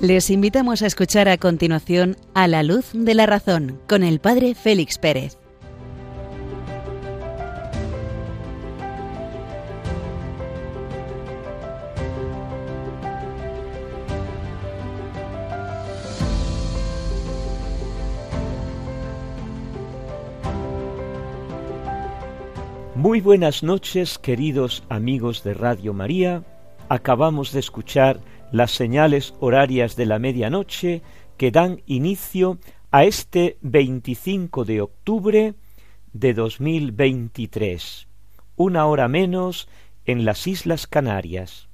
Les 0.00 0.30
invitamos 0.30 0.80
a 0.80 0.86
escuchar 0.86 1.28
a 1.28 1.36
continuación 1.36 2.16
A 2.32 2.48
la 2.48 2.62
luz 2.62 2.86
de 2.94 3.12
la 3.12 3.26
razón 3.26 3.78
con 3.86 4.02
el 4.02 4.18
Padre 4.18 4.54
Félix 4.54 4.96
Pérez. 4.96 5.36
Muy 22.94 23.20
buenas 23.20 23.62
noches, 23.62 24.18
queridos 24.18 24.82
amigos 24.88 25.44
de 25.44 25.52
Radio 25.52 25.92
María. 25.92 26.42
Acabamos 26.88 27.52
de 27.52 27.60
escuchar 27.60 28.20
las 28.52 28.70
señales 28.72 29.34
horarias 29.40 29.96
de 29.96 30.06
la 30.06 30.18
medianoche 30.18 31.02
que 31.36 31.50
dan 31.50 31.82
inicio 31.86 32.58
a 32.90 33.04
este 33.04 33.58
25 33.62 34.64
de 34.64 34.80
octubre 34.80 35.54
de 36.12 36.34
2023, 36.34 38.08
una 38.56 38.86
hora 38.86 39.08
menos 39.08 39.68
en 40.04 40.24
las 40.24 40.46
Islas 40.46 40.86
Canarias. 40.86 41.68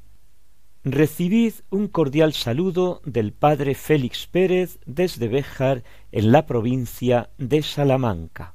Recibid 0.85 1.55
un 1.71 1.89
cordial 1.89 2.33
saludo 2.33 3.01
del 3.05 3.33
Padre 3.33 3.75
Félix 3.75 4.27
Pérez 4.27 4.79
desde 4.87 5.27
Béjar, 5.27 5.83
en 6.13 6.31
la 6.31 6.47
provincia 6.47 7.31
de 7.39 7.63
Salamanca. 7.63 8.55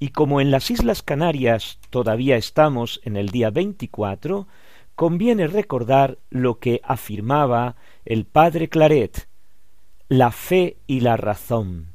Y 0.00 0.08
como 0.08 0.40
en 0.40 0.50
las 0.50 0.70
Islas 0.70 1.02
Canarias 1.02 1.78
todavía 1.90 2.36
estamos 2.36 3.00
en 3.04 3.16
el 3.16 3.28
día 3.28 3.50
24, 3.50 4.48
conviene 5.00 5.46
recordar 5.46 6.18
lo 6.28 6.58
que 6.58 6.82
afirmaba 6.84 7.76
el 8.04 8.26
padre 8.26 8.68
Claret, 8.68 9.30
la 10.10 10.30
fe 10.30 10.76
y 10.86 11.00
la 11.00 11.16
razón. 11.16 11.94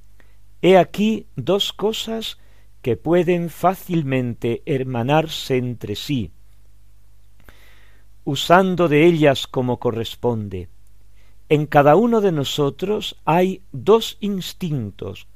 He 0.63 0.79
aquí 0.79 1.27
dos 1.35 1.71
cosas 1.71 2.39
que 2.81 2.97
pueden 2.97 3.51
fácilmente 3.51 4.63
hermanarse 4.65 5.57
entre 5.57 5.95
sí, 5.95 6.31
usando 8.23 8.87
de 8.87 9.05
ellas 9.05 9.45
como 9.45 9.77
corresponde. 9.77 10.69
En 11.47 11.67
cada 11.67 11.95
uno 11.95 12.21
de 12.21 12.31
nosotros 12.31 13.21
hay 13.23 13.61
dos 13.71 14.17
instintos, 14.19 15.27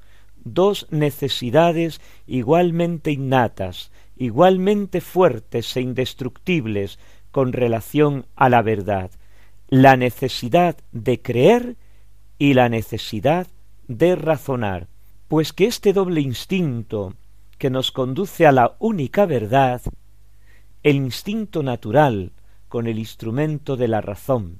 dos 0.43 0.87
necesidades 0.89 2.01
igualmente 2.25 3.11
innatas, 3.11 3.91
igualmente 4.17 5.01
fuertes 5.01 5.77
e 5.77 5.81
indestructibles 5.81 6.97
con 7.31 7.53
relación 7.53 8.25
a 8.35 8.49
la 8.49 8.61
verdad, 8.61 9.11
la 9.67 9.97
necesidad 9.97 10.77
de 10.91 11.21
creer 11.21 11.75
y 12.37 12.53
la 12.53 12.69
necesidad 12.69 13.47
de 13.87 14.15
razonar, 14.15 14.87
pues 15.27 15.53
que 15.53 15.65
este 15.65 15.93
doble 15.93 16.21
instinto 16.21 17.13
que 17.57 17.69
nos 17.69 17.91
conduce 17.91 18.47
a 18.47 18.51
la 18.51 18.75
única 18.79 19.25
verdad, 19.25 19.81
el 20.81 20.95
instinto 20.95 21.61
natural 21.61 22.31
con 22.67 22.87
el 22.87 22.97
instrumento 22.97 23.75
de 23.75 23.87
la 23.87 24.01
razón, 24.01 24.59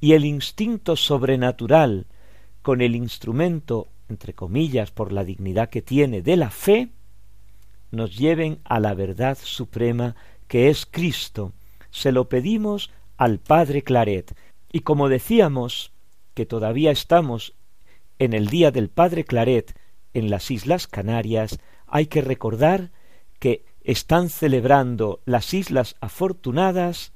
y 0.00 0.12
el 0.12 0.24
instinto 0.24 0.96
sobrenatural 0.96 2.06
con 2.62 2.80
el 2.80 2.94
instrumento, 2.94 3.88
entre 4.08 4.32
comillas, 4.32 4.90
por 4.90 5.12
la 5.12 5.24
dignidad 5.24 5.68
que 5.68 5.82
tiene 5.82 6.22
de 6.22 6.36
la 6.36 6.50
fe, 6.50 6.90
nos 7.90 8.16
lleven 8.16 8.60
a 8.64 8.80
la 8.80 8.94
verdad 8.94 9.36
suprema 9.40 10.14
que 10.46 10.68
es 10.68 10.86
Cristo, 10.86 11.52
se 12.00 12.12
lo 12.12 12.28
pedimos 12.28 12.90
al 13.16 13.38
Padre 13.38 13.82
Claret. 13.82 14.34
Y 14.72 14.80
como 14.80 15.08
decíamos 15.08 15.92
que 16.34 16.46
todavía 16.46 16.90
estamos 16.90 17.54
en 18.18 18.32
el 18.32 18.48
día 18.48 18.70
del 18.70 18.88
Padre 18.88 19.24
Claret 19.24 19.78
en 20.14 20.30
las 20.30 20.50
Islas 20.50 20.86
Canarias, 20.86 21.58
hay 21.86 22.06
que 22.06 22.20
recordar 22.20 22.90
que 23.38 23.64
están 23.82 24.28
celebrando 24.28 25.20
las 25.24 25.54
Islas 25.54 25.96
Afortunadas 26.00 27.12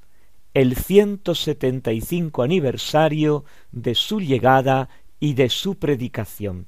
el 0.53 0.75
175 0.75 2.43
aniversario 2.43 3.43
de 3.71 3.95
su 3.95 4.21
llegada 4.21 4.89
y 5.19 5.33
de 5.33 5.49
su 5.49 5.79
predicación. 5.79 6.67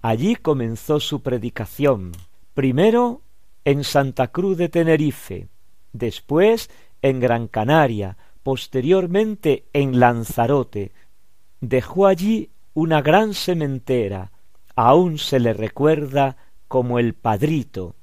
Allí 0.01 0.35
comenzó 0.35 0.99
su 0.99 1.21
predicación, 1.21 2.11
primero 2.53 3.21
en 3.63 3.83
Santa 3.83 4.29
Cruz 4.29 4.57
de 4.57 4.69
Tenerife, 4.69 5.47
después 5.93 6.69
en 7.03 7.19
Gran 7.19 7.47
Canaria, 7.47 8.17
posteriormente 8.43 9.65
en 9.73 9.99
Lanzarote, 9.99 10.91
dejó 11.59 12.07
allí 12.07 12.49
una 12.73 13.01
gran 13.01 13.33
sementera, 13.33 14.31
aún 14.75 15.17
se 15.17 15.39
le 15.39 15.53
recuerda 15.53 16.37
como 16.67 16.99
el 16.99 17.13
Padrito. 17.13 17.95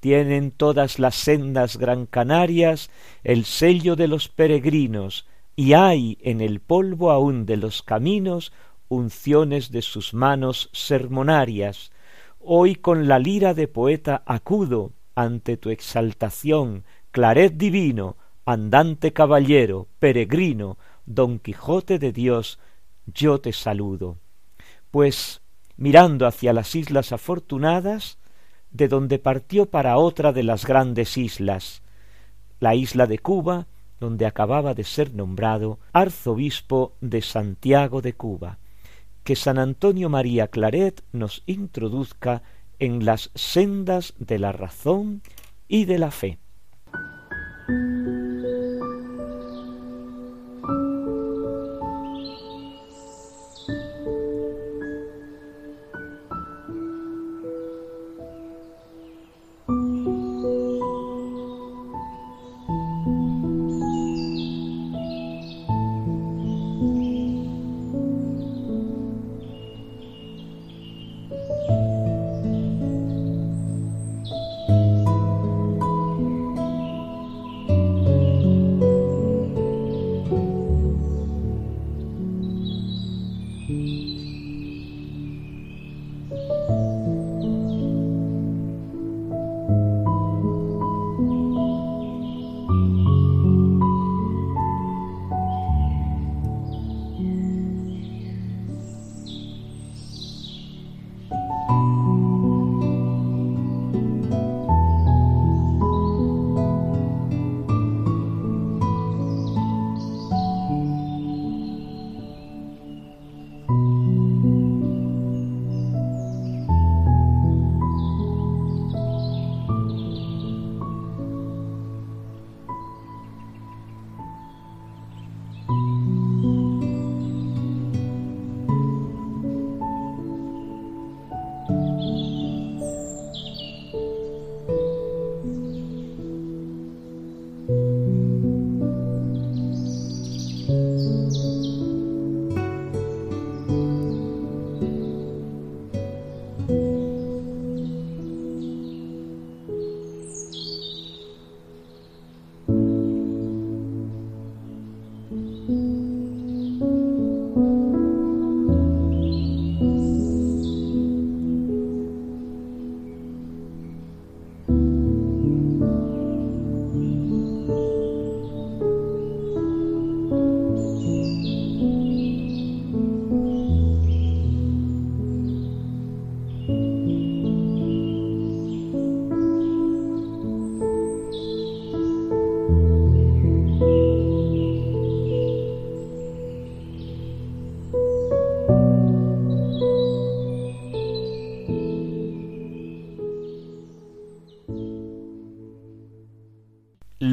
Tienen 0.00 0.50
todas 0.50 0.98
las 0.98 1.14
sendas 1.14 1.76
Gran 1.76 2.06
Canarias 2.06 2.90
el 3.22 3.44
sello 3.44 3.96
de 3.96 4.08
los 4.08 4.28
peregrinos, 4.28 5.26
y 5.56 5.74
hay 5.74 6.18
en 6.22 6.40
el 6.40 6.60
polvo 6.60 7.10
aún 7.10 7.44
de 7.44 7.56
los 7.56 7.82
caminos 7.82 8.52
unciones 8.88 9.70
de 9.70 9.82
sus 9.82 10.14
manos 10.14 10.70
sermonarias. 10.72 11.92
Hoy 12.40 12.74
con 12.74 13.08
la 13.08 13.18
lira 13.18 13.54
de 13.54 13.68
poeta 13.68 14.22
acudo 14.26 14.92
ante 15.14 15.56
tu 15.56 15.70
exaltación, 15.70 16.84
claret 17.10 17.54
divino, 17.54 18.16
andante 18.50 19.12
caballero, 19.12 19.88
peregrino, 19.98 20.78
don 21.06 21.38
Quijote 21.38 21.98
de 21.98 22.12
Dios, 22.12 22.58
yo 23.06 23.40
te 23.40 23.52
saludo. 23.52 24.18
Pues 24.90 25.42
mirando 25.76 26.26
hacia 26.26 26.52
las 26.52 26.74
islas 26.74 27.12
afortunadas, 27.12 28.18
de 28.70 28.86
donde 28.86 29.18
partió 29.18 29.66
para 29.66 29.96
otra 29.96 30.32
de 30.32 30.42
las 30.42 30.66
grandes 30.66 31.16
islas, 31.16 31.82
la 32.60 32.74
isla 32.74 33.06
de 33.06 33.18
Cuba, 33.18 33.66
donde 33.98 34.26
acababa 34.26 34.74
de 34.74 34.84
ser 34.84 35.14
nombrado 35.14 35.78
arzobispo 35.92 36.94
de 37.00 37.22
Santiago 37.22 38.00
de 38.00 38.14
Cuba. 38.14 38.58
Que 39.24 39.36
San 39.36 39.58
Antonio 39.58 40.08
María 40.08 40.48
Claret 40.48 41.02
nos 41.12 41.42
introduzca 41.46 42.42
en 42.78 43.04
las 43.04 43.30
sendas 43.34 44.14
de 44.18 44.38
la 44.38 44.52
razón 44.52 45.22
y 45.68 45.84
de 45.84 45.98
la 45.98 46.10
fe. 46.10 46.38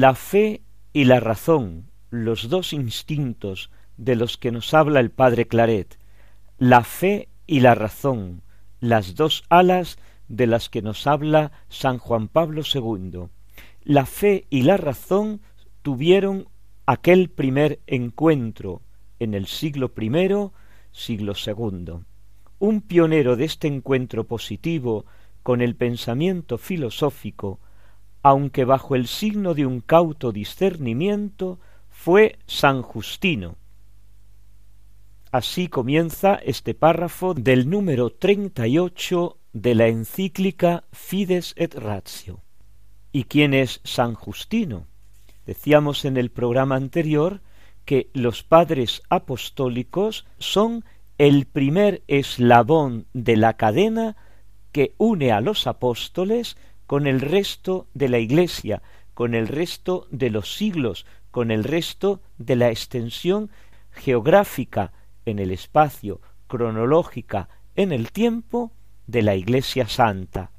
La 0.00 0.14
fe 0.14 0.62
y 0.92 1.06
la 1.06 1.18
razón, 1.18 1.90
los 2.08 2.48
dos 2.48 2.72
instintos 2.72 3.68
de 3.96 4.14
los 4.14 4.36
que 4.36 4.52
nos 4.52 4.72
habla 4.72 5.00
el 5.00 5.10
padre 5.10 5.48
Claret, 5.48 5.98
la 6.56 6.84
fe 6.84 7.30
y 7.48 7.58
la 7.58 7.74
razón, 7.74 8.42
las 8.78 9.16
dos 9.16 9.42
alas 9.48 9.98
de 10.28 10.46
las 10.46 10.68
que 10.68 10.82
nos 10.82 11.08
habla 11.08 11.50
San 11.68 11.98
Juan 11.98 12.28
Pablo 12.28 12.62
II. 12.62 13.24
La 13.82 14.06
fe 14.06 14.46
y 14.50 14.62
la 14.62 14.76
razón 14.76 15.40
tuvieron 15.82 16.46
aquel 16.86 17.28
primer 17.28 17.80
encuentro 17.88 18.82
en 19.18 19.34
el 19.34 19.48
siglo 19.48 19.90
I, 20.00 20.52
siglo 20.92 21.32
II. 21.44 22.04
Un 22.60 22.82
pionero 22.82 23.34
de 23.34 23.46
este 23.46 23.66
encuentro 23.66 24.28
positivo 24.28 25.06
con 25.42 25.60
el 25.60 25.74
pensamiento 25.74 26.56
filosófico, 26.56 27.58
aunque 28.22 28.64
bajo 28.64 28.94
el 28.94 29.06
signo 29.06 29.54
de 29.54 29.66
un 29.66 29.80
cauto 29.80 30.32
discernimiento, 30.32 31.58
fue 31.88 32.38
San 32.46 32.82
Justino. 32.82 33.56
Así 35.30 35.68
comienza 35.68 36.36
este 36.36 36.74
párrafo 36.74 37.34
del 37.34 37.68
número 37.68 38.10
treinta 38.10 38.66
y 38.66 38.78
ocho 38.78 39.38
de 39.52 39.74
la 39.74 39.88
encíclica 39.88 40.84
Fides 40.92 41.54
et 41.56 41.74
Ratio. 41.74 42.40
¿Y 43.12 43.24
quién 43.24 43.52
es 43.52 43.80
San 43.84 44.14
Justino? 44.14 44.86
Decíamos 45.44 46.04
en 46.04 46.16
el 46.16 46.30
programa 46.30 46.76
anterior 46.76 47.40
que 47.84 48.10
los 48.12 48.42
padres 48.42 49.02
apostólicos 49.08 50.26
son 50.38 50.84
el 51.16 51.46
primer 51.46 52.02
eslabón 52.06 53.06
de 53.12 53.36
la 53.36 53.54
cadena 53.56 54.16
que 54.72 54.94
une 54.98 55.32
a 55.32 55.40
los 55.40 55.66
apóstoles 55.66 56.56
con 56.88 57.06
el 57.06 57.20
resto 57.20 57.86
de 57.92 58.08
la 58.08 58.18
Iglesia, 58.18 58.82
con 59.12 59.34
el 59.34 59.46
resto 59.46 60.08
de 60.10 60.30
los 60.30 60.56
siglos, 60.56 61.04
con 61.30 61.50
el 61.50 61.62
resto 61.62 62.22
de 62.38 62.56
la 62.56 62.70
extensión 62.70 63.50
geográfica 63.90 64.94
en 65.26 65.38
el 65.38 65.50
espacio, 65.50 66.22
cronológica 66.46 67.50
en 67.76 67.92
el 67.92 68.10
tiempo 68.10 68.72
de 69.06 69.20
la 69.20 69.36
Iglesia 69.36 69.86
Santa. 69.86 70.50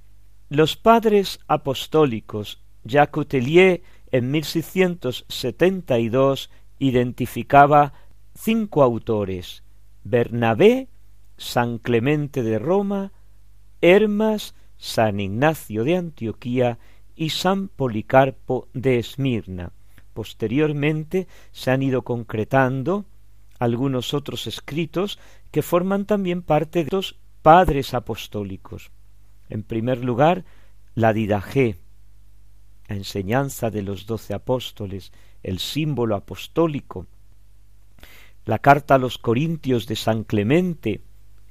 Los 0.50 0.78
padres 0.78 1.40
apostólicos, 1.48 2.62
Jacques 2.84 3.28
Tellier 3.28 3.82
en 4.12 4.30
1672 4.30 6.52
identificaba 6.78 7.94
cinco 8.36 8.84
autores, 8.84 9.64
Bernabé, 10.04 10.90
San 11.38 11.80
Clemente 11.80 12.44
de 12.44 12.60
Roma, 12.60 13.14
Hermas, 13.82 14.54
San 14.80 15.20
Ignacio 15.20 15.84
de 15.84 15.98
Antioquía 15.98 16.80
y 17.16 17.30
San 17.32 17.68
Policarpo 17.68 18.70
de 18.74 18.98
Esmirna. 18.98 19.74
Posteriormente 20.14 21.28
se 21.52 21.70
han 21.70 21.84
ido 21.84 22.04
concretando 22.04 23.06
algunos 23.60 24.14
otros 24.14 24.48
escritos 24.48 25.20
que 25.52 25.62
forman 25.62 26.06
también 26.06 26.42
parte 26.42 26.86
de 26.86 26.92
los 26.92 27.18
padres 27.42 27.94
apostólicos. 27.94 28.90
En 29.50 29.64
primer 29.64 30.04
lugar, 30.04 30.46
la 30.96 31.12
Didajé, 31.12 31.78
la 32.88 32.96
enseñanza 32.96 33.70
de 33.70 33.82
los 33.82 34.06
doce 34.06 34.34
apóstoles, 34.34 35.12
el 35.44 35.60
símbolo 35.60 36.16
apostólico, 36.16 37.06
la 38.46 38.60
carta 38.60 38.96
a 38.96 38.98
los 38.98 39.18
Corintios 39.18 39.88
de 39.88 39.98
San 39.98 40.24
Clemente, 40.24 41.02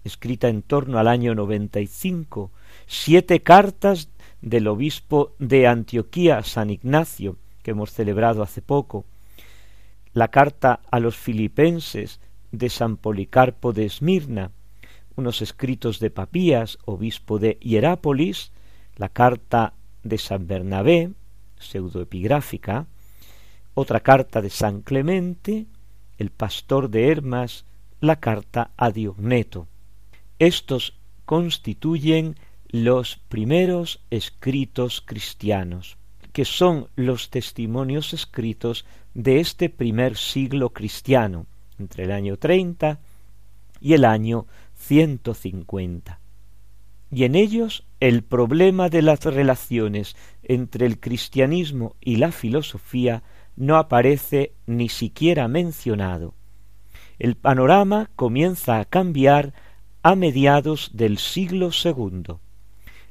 escrita 0.02 0.49
en 0.49 0.62
torno 0.62 0.99
al 0.99 1.08
año 1.08 1.35
noventa 1.35 1.80
y 1.80 1.87
cinco, 1.87 2.52
siete 2.88 3.42
cartas 3.42 4.09
del 4.40 4.66
obispo 4.66 5.35
de 5.38 5.66
Antioquía, 5.66 6.42
San 6.42 6.71
Ignacio, 6.71 7.37
que 7.62 7.73
hemos 7.73 7.92
celebrado 7.92 8.42
hace 8.42 8.62
poco, 8.62 9.04
la 10.14 10.28
carta 10.28 10.80
a 10.90 10.99
los 10.99 11.16
filipenses 11.16 12.18
de 12.50 12.71
San 12.71 12.97
Policarpo 12.97 13.75
de 13.75 13.85
Esmirna, 13.85 14.50
unos 15.16 15.42
escritos 15.42 16.00
de 16.00 16.11
Papías, 16.11 16.78
obispo 16.87 17.38
de 17.38 17.59
Hierápolis, 17.61 18.52
la 18.97 19.11
carta 19.11 19.75
de 20.02 20.16
San 20.16 20.47
Bernabé, 20.47 21.11
pseudoepigráfica, 21.59 22.87
otra 23.75 24.00
carta 24.00 24.40
de 24.40 24.49
San 24.49 24.80
Clemente, 24.80 25.66
el 26.16 26.30
pastor 26.30 26.88
de 26.88 27.11
Hermas, 27.11 27.66
la 28.00 28.16
carta 28.16 28.71
a 28.76 28.90
Diogneto. 28.90 29.68
Estos 30.38 30.95
constituyen 31.26 32.37
los 32.69 33.17
primeros 33.29 34.01
escritos 34.11 35.01
cristianos, 35.01 35.97
que 36.33 36.45
son 36.45 36.89
los 36.97 37.31
testimonios 37.31 38.13
escritos 38.13 38.85
de 39.15 39.41
este 39.41 39.71
primer 39.71 40.17
siglo 40.17 40.71
cristiano, 40.71 41.47
entre 41.79 42.05
el 42.05 42.13
año 42.13 42.37
treinta 42.37 43.01
y 43.81 43.95
el 43.95 44.05
año 44.05 44.47
ciento 44.77 45.35
cincuenta. 45.35 46.21
Y 47.11 47.25
en 47.25 47.35
ellos 47.35 47.85
el 48.01 48.23
problema 48.23 48.91
de 48.91 49.01
las 49.01 49.25
relaciones 49.25 50.15
entre 50.43 50.85
el 50.85 51.01
cristianismo 51.01 51.97
y 52.01 52.17
la 52.17 52.33
filosofía 52.33 53.23
no 53.57 53.77
aparece 53.77 54.53
ni 54.67 54.91
siquiera 54.91 55.49
mencionado. 55.49 56.35
El 57.19 57.35
panorama 57.35 58.11
comienza 58.15 58.79
a 58.79 58.85
cambiar 58.85 59.55
a 60.03 60.15
mediados 60.15 60.91
del 60.93 61.19
siglo 61.19 61.73
segundo. 61.73 62.41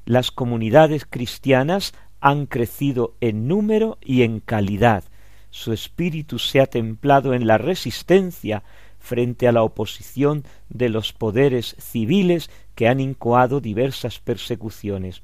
Las 0.08 0.32
comunidades 0.32 1.06
cristianas 1.06 1.94
han 2.22 2.46
crecido 2.46 3.16
en 3.20 3.50
número 3.50 3.98
y 4.02 4.22
en 4.22 4.40
calidad, 4.40 5.04
su 5.50 5.74
espíritu 5.74 6.40
se 6.40 6.62
ha 6.62 6.66
templado 6.66 7.34
en 7.34 7.46
la 7.46 7.58
resistencia 7.58 8.64
frente 9.00 9.50
a 9.50 9.52
la 9.52 9.64
oposición 9.64 10.46
de 10.70 10.88
los 10.88 11.12
poderes 11.12 11.76
civiles 11.78 12.50
que 12.74 12.88
han 12.88 13.02
incoado 13.02 13.60
diversas 13.60 14.20
persecuciones. 14.20 15.24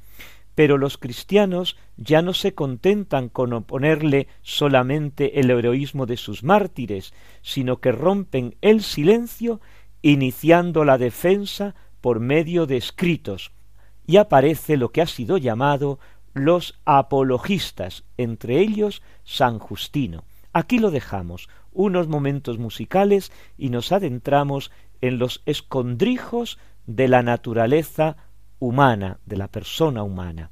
Pero 0.54 0.78
los 0.78 0.98
cristianos 0.98 1.78
ya 1.96 2.22
no 2.22 2.34
se 2.34 2.54
contentan 2.54 3.30
con 3.30 3.54
oponerle 3.54 4.28
solamente 4.42 5.40
el 5.40 5.50
heroísmo 5.50 6.06
de 6.06 6.18
sus 6.18 6.44
mártires, 6.44 7.14
sino 7.42 7.78
que 7.78 7.94
rompen 7.94 8.58
el 8.60 8.84
silencio 8.84 9.62
iniciando 10.02 10.84
la 10.84 10.98
defensa 10.98 11.74
por 12.02 12.20
medio 12.20 12.66
de 12.66 12.76
escritos, 12.76 13.54
y 14.06 14.18
aparece 14.18 14.78
lo 14.78 14.92
que 14.92 15.02
ha 15.02 15.08
sido 15.08 15.38
llamado 15.38 16.00
los 16.34 16.80
apologistas, 16.86 18.04
entre 18.18 18.60
ellos 18.60 19.02
San 19.24 19.60
Justino. 19.60 20.24
Aquí 20.52 20.80
lo 20.80 20.92
dejamos, 20.92 21.50
unos 21.72 22.08
momentos 22.08 22.58
musicales 22.58 23.32
y 23.58 23.70
nos 23.70 23.92
adentramos 23.92 24.72
en 25.02 25.20
los 25.20 25.42
escondrijos 25.46 26.60
de 26.86 27.08
la 27.08 27.24
naturaleza 27.24 28.18
humana, 28.60 29.20
de 29.26 29.38
la 29.38 29.48
persona 29.48 30.04
humana. 30.04 30.52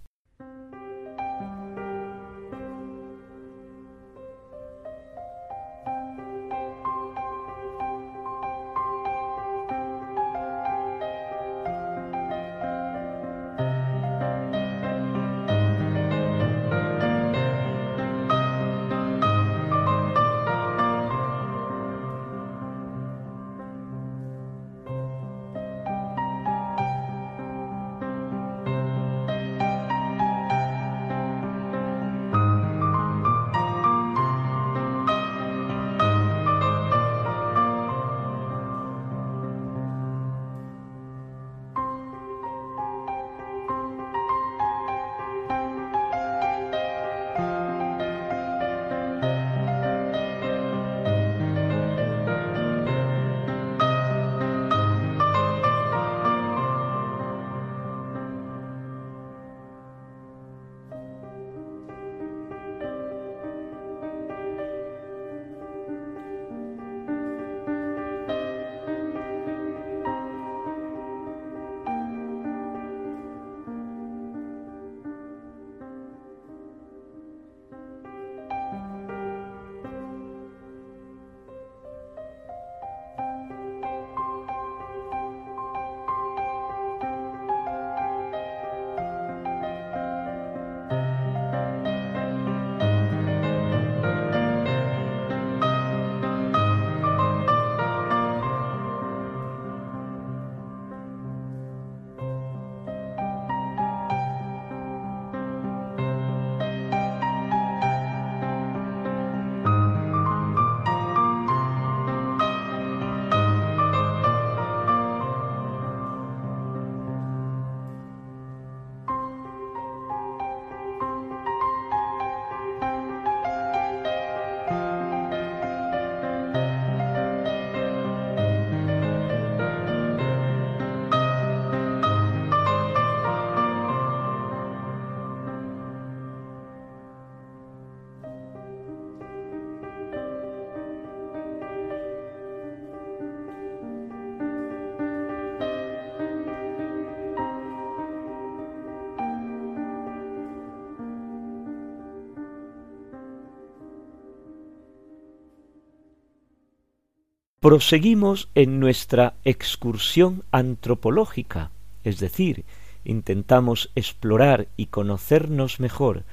Proseguimos 157.62 158.50
en 158.56 158.80
nuestra 158.80 159.36
excursión 159.46 160.44
antropológica, 160.52 161.70
es 162.04 162.20
decir, 162.20 162.66
intentamos 163.06 163.92
explorar 163.94 164.68
y 164.78 164.88
conocernos 164.88 165.80
mejor. 165.80 166.24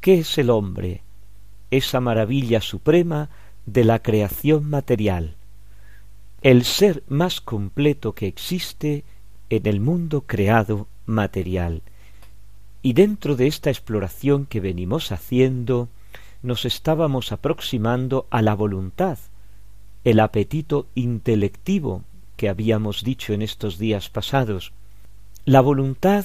Qué 0.00 0.20
es 0.20 0.38
el 0.38 0.48
hombre, 0.48 1.02
esa 1.70 2.00
maravilla 2.00 2.62
suprema 2.62 3.28
de 3.66 3.84
la 3.84 3.98
creación 3.98 4.70
material, 4.70 5.36
el 6.40 6.64
ser 6.64 7.02
más 7.08 7.42
completo 7.42 8.14
que 8.14 8.26
existe 8.26 9.04
en 9.50 9.66
el 9.66 9.80
mundo 9.80 10.22
creado 10.22 10.88
material. 11.04 11.82
Y 12.80 12.94
dentro 12.94 13.36
de 13.36 13.48
esta 13.48 13.68
exploración 13.68 14.46
que 14.46 14.60
venimos 14.60 15.12
haciendo, 15.12 15.90
nos 16.42 16.64
estábamos 16.64 17.32
aproximando 17.32 18.26
a 18.30 18.40
la 18.40 18.54
voluntad, 18.54 19.18
el 20.04 20.20
apetito 20.20 20.86
intelectivo 20.94 22.04
que 22.36 22.48
habíamos 22.48 23.04
dicho 23.04 23.32
en 23.32 23.42
estos 23.42 23.78
días 23.78 24.08
pasados. 24.08 24.72
La 25.44 25.60
voluntad 25.60 26.24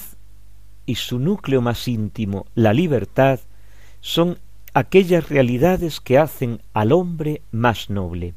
y 0.86 0.96
su 0.96 1.18
núcleo 1.18 1.60
más 1.60 1.86
íntimo, 1.86 2.46
la 2.54 2.72
libertad, 2.72 3.40
son 4.00 4.38
aquellas 4.74 5.28
realidades 5.28 6.00
que 6.00 6.18
hacen 6.18 6.60
al 6.72 6.92
hombre 6.92 7.42
más 7.50 7.90
noble, 7.90 8.34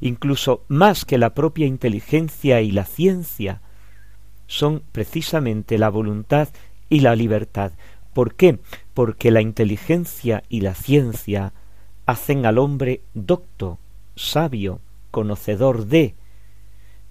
incluso 0.00 0.64
más 0.68 1.04
que 1.04 1.18
la 1.18 1.34
propia 1.34 1.66
inteligencia 1.66 2.60
y 2.60 2.72
la 2.72 2.84
ciencia, 2.84 3.62
son 4.46 4.82
precisamente 4.92 5.78
la 5.78 5.88
voluntad 5.88 6.48
y 6.88 7.00
la 7.00 7.14
libertad. 7.14 7.72
¿Por 8.12 8.34
qué? 8.34 8.58
Porque 8.94 9.30
la 9.30 9.40
inteligencia 9.40 10.42
y 10.48 10.62
la 10.62 10.74
ciencia 10.74 11.52
hacen 12.06 12.46
al 12.46 12.58
hombre 12.58 13.02
docto, 13.14 13.78
sabio, 14.18 14.80
conocedor 15.10 15.86
de, 15.86 16.14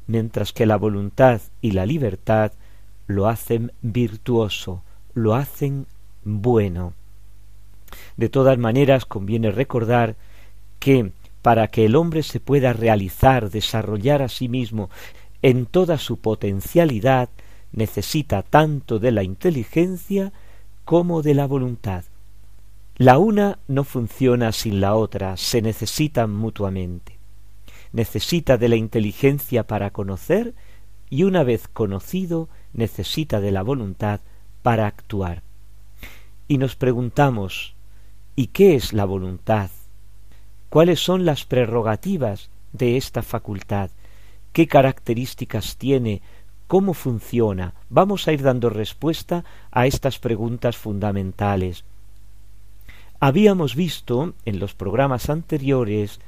mientras 0.06 0.54
que 0.54 0.66
la 0.66 0.78
voluntad 0.78 1.42
y 1.62 1.72
la 1.72 1.86
libertad 1.86 2.52
lo 3.08 3.28
hacen 3.28 3.72
virtuoso, 3.82 4.84
lo 5.14 5.36
hacen 5.36 5.88
bueno. 6.24 6.94
De 8.18 8.30
todas 8.30 8.58
maneras, 8.58 9.06
conviene 9.06 9.52
recordar 9.52 10.16
que 10.80 11.12
para 11.42 11.68
que 11.68 11.86
el 11.86 11.96
hombre 11.96 12.24
se 12.24 12.40
pueda 12.40 12.74
realizar, 12.74 13.50
desarrollar 13.50 14.22
a 14.22 14.30
sí 14.30 14.50
mismo 14.50 14.90
en 15.42 15.66
toda 15.66 15.98
su 15.98 16.18
potencialidad, 16.18 17.30
necesita 17.72 18.44
tanto 18.44 19.00
de 19.00 19.12
la 19.12 19.24
inteligencia 19.24 20.34
como 20.84 21.22
de 21.22 21.34
la 21.36 21.46
voluntad. 21.46 22.04
La 23.00 23.20
una 23.20 23.60
no 23.68 23.84
funciona 23.84 24.52
sin 24.52 24.82
la 24.82 24.96
otra, 24.96 25.38
se 25.38 25.62
necesitan 25.62 26.34
mutuamente. 26.34 27.20
Necesita 27.92 28.58
de 28.58 28.70
la 28.70 28.76
inteligencia 28.76 29.68
para 29.68 29.92
conocer 29.92 30.56
y 31.08 31.22
una 31.22 31.44
vez 31.44 31.68
conocido 31.68 32.50
necesita 32.74 33.40
de 33.40 33.52
la 33.52 33.62
voluntad 33.62 34.22
para 34.64 34.88
actuar. 34.88 35.44
Y 36.48 36.58
nos 36.58 36.76
preguntamos, 36.76 37.76
¿y 38.36 38.48
qué 38.48 38.74
es 38.76 38.94
la 38.94 39.06
voluntad? 39.06 39.70
¿Cuáles 40.70 41.00
son 41.00 41.24
las 41.24 41.46
prerrogativas 41.46 42.50
de 42.74 42.98
esta 42.98 43.22
facultad? 43.22 43.92
¿Qué 44.54 44.68
características 44.68 45.78
tiene? 45.78 46.24
¿Cómo 46.66 46.96
funciona? 46.96 47.76
Vamos 47.90 48.28
a 48.28 48.34
ir 48.34 48.42
dando 48.42 48.72
respuesta 48.72 49.46
a 49.70 49.86
estas 49.86 50.18
preguntas 50.18 50.78
fundamentales. 50.78 51.86
Habíamos 53.20 53.76
visto 53.76 54.34
en 54.46 54.60
los 54.60 54.76
programas 54.76 55.30
anteriores 55.30 56.20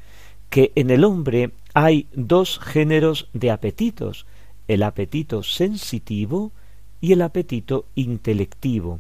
que 0.50 0.72
en 0.76 0.90
el 0.90 1.04
hombre 1.04 1.52
hay 1.74 2.08
dos 2.14 2.60
géneros 2.60 3.30
de 3.34 3.52
apetitos, 3.52 4.26
el 4.68 4.82
apetito 4.84 5.44
sensitivo 5.44 6.52
y 7.00 7.14
el 7.14 7.22
apetito 7.22 7.86
intelectivo. 7.96 9.00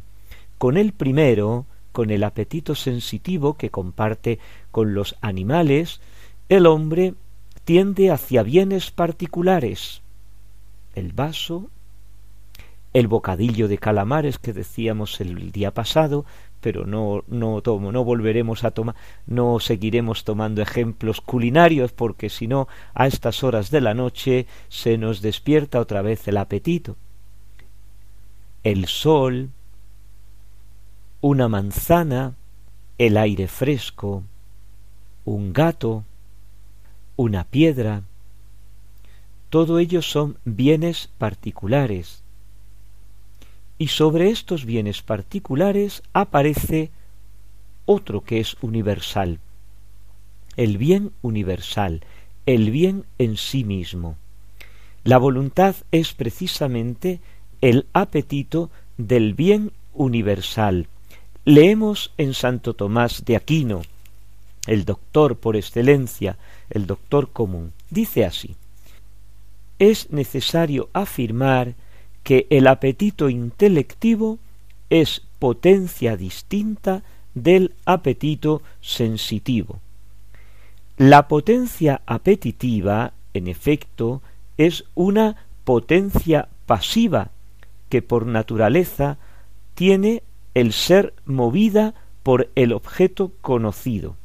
Con 0.59 0.77
el 0.77 0.93
primero, 0.93 1.65
con 1.91 2.11
el 2.11 2.23
apetito 2.23 2.75
sensitivo 2.75 3.57
que 3.57 3.71
comparte 3.71 4.39
con 4.71 4.93
los 4.93 5.15
animales, 5.21 5.99
el 6.47 6.67
hombre 6.67 7.15
tiende 7.65 8.11
hacia 8.11 8.43
bienes 8.43 8.91
particulares. 8.91 10.01
El 10.93 11.13
vaso, 11.13 11.69
el 12.93 13.07
bocadillo 13.07 13.67
de 13.67 13.77
calamares 13.77 14.39
que 14.39 14.53
decíamos 14.53 15.21
el 15.21 15.51
día 15.51 15.73
pasado, 15.73 16.25
pero 16.61 16.85
no, 16.85 17.23
no 17.27 17.61
tomo, 17.61 17.91
no 17.91 18.03
volveremos 18.03 18.63
a 18.63 18.71
tomar, 18.71 18.95
no 19.25 19.59
seguiremos 19.59 20.23
tomando 20.23 20.61
ejemplos 20.61 21.21
culinarios, 21.21 21.91
porque 21.91 22.29
si 22.29 22.47
no, 22.47 22.67
a 22.93 23.07
estas 23.07 23.43
horas 23.43 23.71
de 23.71 23.81
la 23.81 23.93
noche 23.93 24.47
se 24.67 24.97
nos 24.97 25.21
despierta 25.21 25.79
otra 25.79 26.01
vez 26.01 26.27
el 26.27 26.37
apetito. 26.37 26.95
El 28.63 28.87
sol, 28.87 29.49
una 31.21 31.47
manzana, 31.47 32.35
el 32.97 33.17
aire 33.17 33.47
fresco, 33.47 34.23
un 35.25 35.53
gato, 35.53 36.03
una 37.15 37.43
piedra, 37.45 38.03
todo 39.49 39.79
ello 39.79 40.01
son 40.01 40.37
bienes 40.45 41.09
particulares, 41.17 42.23
y 43.79 43.87
sobre 43.87 44.29
estos 44.29 44.65
bienes 44.65 45.01
particulares 45.01 46.03
aparece 46.13 46.91
otro 47.85 48.21
que 48.21 48.39
es 48.39 48.55
universal, 48.61 49.39
el 50.57 50.77
bien 50.77 51.11
universal, 51.23 52.01
el 52.45 52.69
bien 52.69 53.05
en 53.17 53.37
sí 53.37 53.63
mismo. 53.63 54.17
La 55.05 55.17
voluntad 55.17 55.75
es 55.91 56.13
precisamente 56.13 57.21
el 57.61 57.87
apetito 57.93 58.69
del 58.97 59.33
bien 59.33 59.71
universal. 59.93 60.87
Leemos 61.45 62.11
en 62.17 62.33
Santo 62.33 62.73
Tomás 62.73 63.23
de 63.25 63.37
Aquino, 63.37 63.81
el 64.67 64.83
doctor 64.83 65.37
por 65.37 65.55
excelencia, 65.55 66.37
el 66.69 66.85
doctor 66.85 67.31
común, 67.31 67.71
dice 67.89 68.25
así, 68.25 68.55
es 69.79 70.11
necesario 70.11 70.89
afirmar 70.91 71.75
que 72.29 72.45
el 72.51 72.67
apetito 72.67 73.27
intelectivo 73.27 74.37
es 74.91 75.23
potencia 75.39 76.15
distinta 76.15 77.01
del 77.33 77.73
apetito 77.85 78.61
sensitivo. 78.81 79.79
La 80.95 81.27
potencia 81.27 82.03
apetitiva, 82.05 83.13
en 83.33 83.47
efecto, 83.47 84.21
es 84.59 84.85
una 84.93 85.37
potencia 85.63 86.49
pasiva 86.67 87.31
que 87.89 88.03
por 88.03 88.27
naturaleza 88.27 89.17
tiene 89.73 90.21
el 90.53 90.71
ser 90.71 91.15
movida 91.25 91.95
por 92.21 92.51
el 92.53 92.73
objeto 92.73 93.31
conocido. 93.41 94.17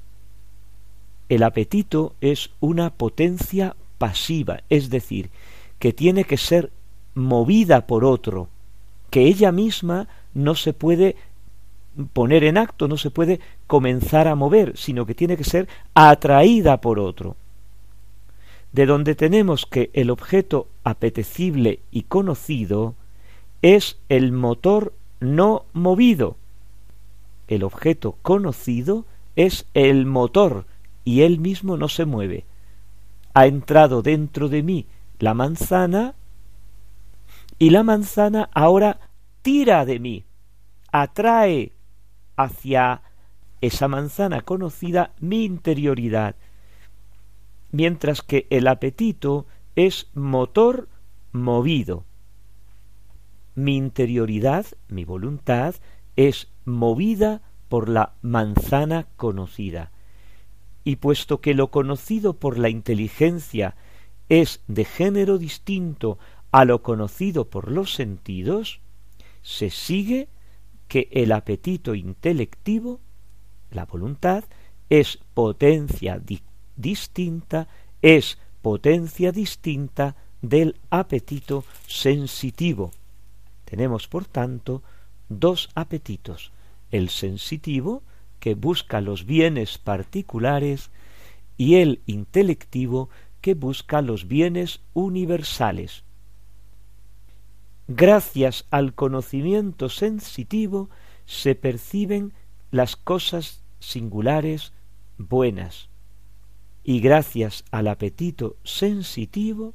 El 1.31 1.42
apetito 1.42 2.12
es 2.20 2.50
una 2.61 2.90
potencia 2.90 3.76
pasiva, 3.96 4.61
es 4.68 4.90
decir, 4.90 5.31
que 5.78 5.94
tiene 5.94 6.24
que 6.24 6.37
ser 6.37 6.70
movida 7.14 7.87
por 7.87 8.05
otro, 8.05 8.48
que 9.11 9.27
ella 9.27 9.53
misma 9.53 10.09
no 10.35 10.55
se 10.55 10.72
puede 10.72 11.16
poner 12.12 12.44
en 12.44 12.59
acto, 12.59 12.88
no 12.88 12.96
se 12.96 13.11
puede 13.11 13.40
comenzar 13.66 14.29
a 14.29 14.35
mover, 14.35 14.77
sino 14.77 15.07
que 15.07 15.14
tiene 15.14 15.37
que 15.37 15.44
ser 15.44 15.68
atraída 15.94 16.81
por 16.81 16.98
otro. 16.98 17.37
De 18.72 18.87
donde 18.87 19.14
tenemos 19.14 19.66
que 19.66 19.90
el 19.92 20.11
objeto 20.11 20.66
apetecible 20.83 21.81
y 21.92 22.03
conocido 22.03 22.94
es 23.62 23.98
el 24.09 24.33
motor 24.33 24.92
no 25.20 25.64
movido. 25.72 26.37
El 27.46 27.62
objeto 27.62 28.16
conocido 28.22 29.05
es 29.37 29.66
el 29.74 30.07
motor 30.07 30.66
y 31.05 31.22
él 31.22 31.38
mismo 31.38 31.77
no 31.77 31.88
se 31.88 32.05
mueve. 32.05 32.44
Ha 33.33 33.46
entrado 33.46 34.03
dentro 34.03 34.48
de 34.48 34.62
mí 34.62 34.87
la 35.18 35.35
manzana 35.35 36.14
y 37.58 37.70
la 37.70 37.82
manzana 37.82 38.50
ahora 38.52 39.00
tira 39.42 39.84
de 39.84 39.98
mí, 39.98 40.24
atrae 40.90 41.72
hacia 42.36 43.02
esa 43.60 43.88
manzana 43.88 44.42
conocida 44.42 45.12
mi 45.20 45.44
interioridad, 45.44 46.36
mientras 47.70 48.22
que 48.22 48.46
el 48.50 48.66
apetito 48.68 49.46
es 49.76 50.08
motor 50.14 50.88
movido. 51.32 52.04
Mi 53.54 53.76
interioridad, 53.76 54.66
mi 54.88 55.04
voluntad, 55.04 55.74
es 56.16 56.48
movida 56.64 57.42
por 57.68 57.88
la 57.88 58.14
manzana 58.22 59.06
conocida. 59.16 59.90
Y 60.84 60.96
puesto 60.96 61.40
que 61.40 61.54
lo 61.54 61.70
conocido 61.70 62.34
por 62.34 62.58
la 62.58 62.68
inteligencia 62.68 63.74
es 64.28 64.62
de 64.68 64.84
género 64.84 65.38
distinto 65.38 66.18
a 66.54 66.64
lo 66.64 66.82
conocido 66.82 67.46
por 67.46 67.68
los 67.68 67.94
sentidos, 67.94 68.78
se 69.42 69.70
sigue 69.70 70.28
que 70.86 71.08
el 71.10 71.32
apetito 71.32 71.96
intelectivo, 71.96 73.00
la 73.72 73.86
voluntad, 73.86 74.44
es 74.88 75.18
potencia 75.34 76.22
distinta 76.76 77.66
es 78.02 78.38
potencia 78.62 79.32
distinta 79.32 80.14
del 80.42 80.76
apetito 80.90 81.64
sensitivo. 81.88 82.92
Tenemos, 83.64 84.06
por 84.06 84.24
tanto, 84.24 84.84
dos 85.28 85.70
apetitos, 85.74 86.52
el 86.92 87.08
sensitivo, 87.08 88.04
que 88.38 88.54
busca 88.54 89.00
los 89.00 89.26
bienes 89.26 89.78
particulares, 89.78 90.92
y 91.56 91.76
el 91.78 92.00
intelectivo, 92.06 93.08
que 93.40 93.54
busca 93.54 94.02
los 94.02 94.28
bienes 94.28 94.82
universales. 94.92 96.04
Gracias 97.87 98.64
al 98.70 98.94
conocimiento 98.94 99.90
sensitivo 99.90 100.88
se 101.27 101.55
perciben 101.55 102.33
las 102.70 102.97
cosas 102.97 103.62
singulares 103.79 104.73
buenas, 105.18 105.90
y 106.83 107.01
gracias 107.01 107.62
al 107.70 107.88
apetito 107.88 108.57
sensitivo 108.64 109.75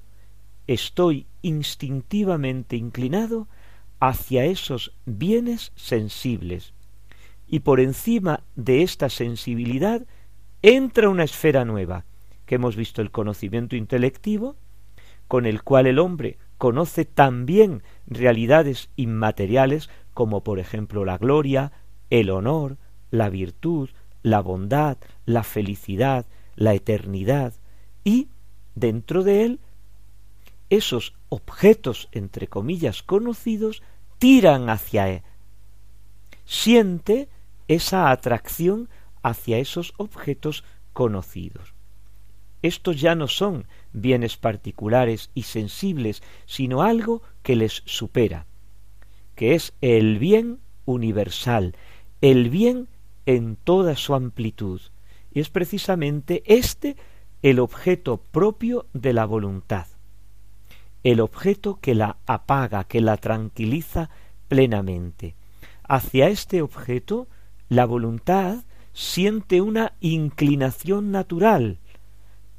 estoy 0.66 1.28
instintivamente 1.44 2.76
inclinado 2.78 3.48
hacia 4.00 4.44
esos 4.46 4.92
bienes 5.06 5.72
sensibles. 5.76 6.74
Y 7.48 7.60
por 7.60 7.80
encima 7.80 8.44
de 8.56 8.82
esta 8.82 9.10
sensibilidad 9.10 10.02
entra 10.64 11.10
una 11.10 11.26
esfera 11.26 11.64
nueva, 11.64 12.06
que 12.48 12.56
hemos 12.56 12.76
visto 12.76 13.04
el 13.04 13.12
conocimiento 13.12 13.76
intelectivo, 13.76 14.56
con 15.28 15.46
el 15.46 15.62
cual 15.62 15.86
el 15.86 16.00
hombre 16.00 16.40
conoce 16.60 17.06
también 17.06 17.82
realidades 18.06 18.90
inmateriales 18.98 19.90
como 20.14 20.44
por 20.44 20.60
ejemplo 20.60 21.06
la 21.06 21.18
gloria, 21.18 21.72
el 22.10 22.30
honor, 22.30 22.78
la 23.10 23.30
virtud, 23.30 23.90
la 24.22 24.42
bondad, 24.42 24.98
la 25.26 25.44
felicidad, 25.44 26.26
la 26.56 26.74
eternidad, 26.74 27.54
y 28.04 28.28
dentro 28.76 29.24
de 29.24 29.46
él 29.46 29.60
esos 30.70 31.16
objetos, 31.30 32.10
entre 32.12 32.48
comillas, 32.48 33.02
conocidos, 33.02 33.82
tiran 34.18 34.70
hacia 34.70 35.08
él. 35.08 35.22
Siente 36.46 37.30
esa 37.70 38.12
atracción 38.12 38.90
hacia 39.24 39.58
esos 39.60 39.94
objetos 39.96 40.66
conocidos. 40.92 41.74
Estos 42.62 43.00
ya 43.00 43.16
no 43.16 43.28
son 43.30 43.66
bienes 43.94 44.38
particulares 44.38 45.32
y 45.34 45.44
sensibles, 45.44 46.22
sino 46.46 46.82
algo 46.82 47.22
que 47.44 47.56
les 47.56 47.84
supera, 47.86 48.46
que 49.36 49.56
es 49.56 49.74
el 49.82 50.20
bien 50.20 50.60
universal, 50.86 51.76
el 52.22 52.50
bien 52.50 52.88
en 53.26 53.56
toda 53.56 53.96
su 53.96 54.16
amplitud. 54.16 54.82
Y 55.32 55.40
es 55.40 55.50
precisamente 55.50 56.44
este 56.46 56.96
el 57.42 57.60
objeto 57.60 58.18
propio 58.18 58.88
de 58.94 59.14
la 59.14 59.26
voluntad 59.26 59.88
el 61.04 61.22
objeto 61.22 61.80
que 61.82 61.96
la 61.96 62.18
apaga, 62.26 62.84
que 62.84 63.02
la 63.02 63.18
tranquiliza 63.18 64.10
plenamente. 64.48 65.36
Hacia 65.88 66.28
este 66.28 66.62
objeto 66.62 67.28
la 67.70 67.86
voluntad 67.86 68.64
siente 68.94 69.62
una 69.62 69.94
inclinación 70.02 71.12
natural, 71.12 71.80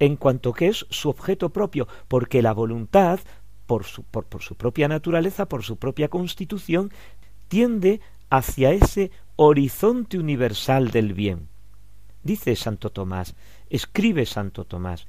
en 0.01 0.17
cuanto 0.17 0.53
que 0.53 0.67
es 0.67 0.87
su 0.91 1.09
objeto 1.09 1.51
propio, 1.51 1.87
porque 2.09 2.43
la 2.43 2.53
voluntad, 2.53 3.21
por 3.67 3.85
su, 3.85 4.03
por, 4.03 4.25
por 4.25 4.43
su 4.43 4.57
propia 4.57 4.89
naturaleza, 4.89 5.47
por 5.47 5.63
su 5.63 5.77
propia 5.77 6.09
constitución, 6.09 6.91
tiende 7.47 8.01
hacia 8.31 8.73
ese 8.73 9.13
horizonte 9.37 10.19
universal 10.19 10.91
del 10.91 11.15
bien. 11.15 11.49
Dice 12.23 12.57
Santo 12.57 12.91
Tomás, 12.91 13.37
escribe 13.69 14.27
Santo 14.27 14.65
Tomás, 14.65 15.07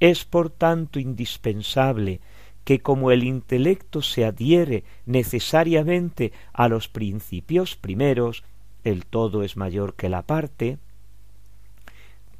es 0.00 0.24
por 0.24 0.50
tanto 0.50 0.98
indispensable 0.98 2.20
que 2.64 2.80
como 2.80 3.10
el 3.10 3.24
intelecto 3.24 4.02
se 4.02 4.24
adhiere 4.24 4.84
necesariamente 5.06 6.32
a 6.52 6.68
los 6.68 6.88
principios 6.88 7.76
primeros, 7.76 8.44
el 8.84 9.06
todo 9.06 9.42
es 9.42 9.56
mayor 9.56 9.94
que 9.94 10.08
la 10.08 10.22
parte, 10.22 10.78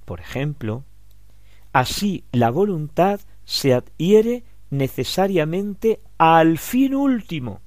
por 0.05 0.21
ejemplo, 0.21 0.85
así 1.73 2.25
la 2.33 2.51
voluntad 2.51 3.21
se 3.45 3.75
adhiere 3.75 4.45
necesariamente 4.71 6.01
al 6.19 6.59
fin 6.59 6.95
último, 6.95 7.61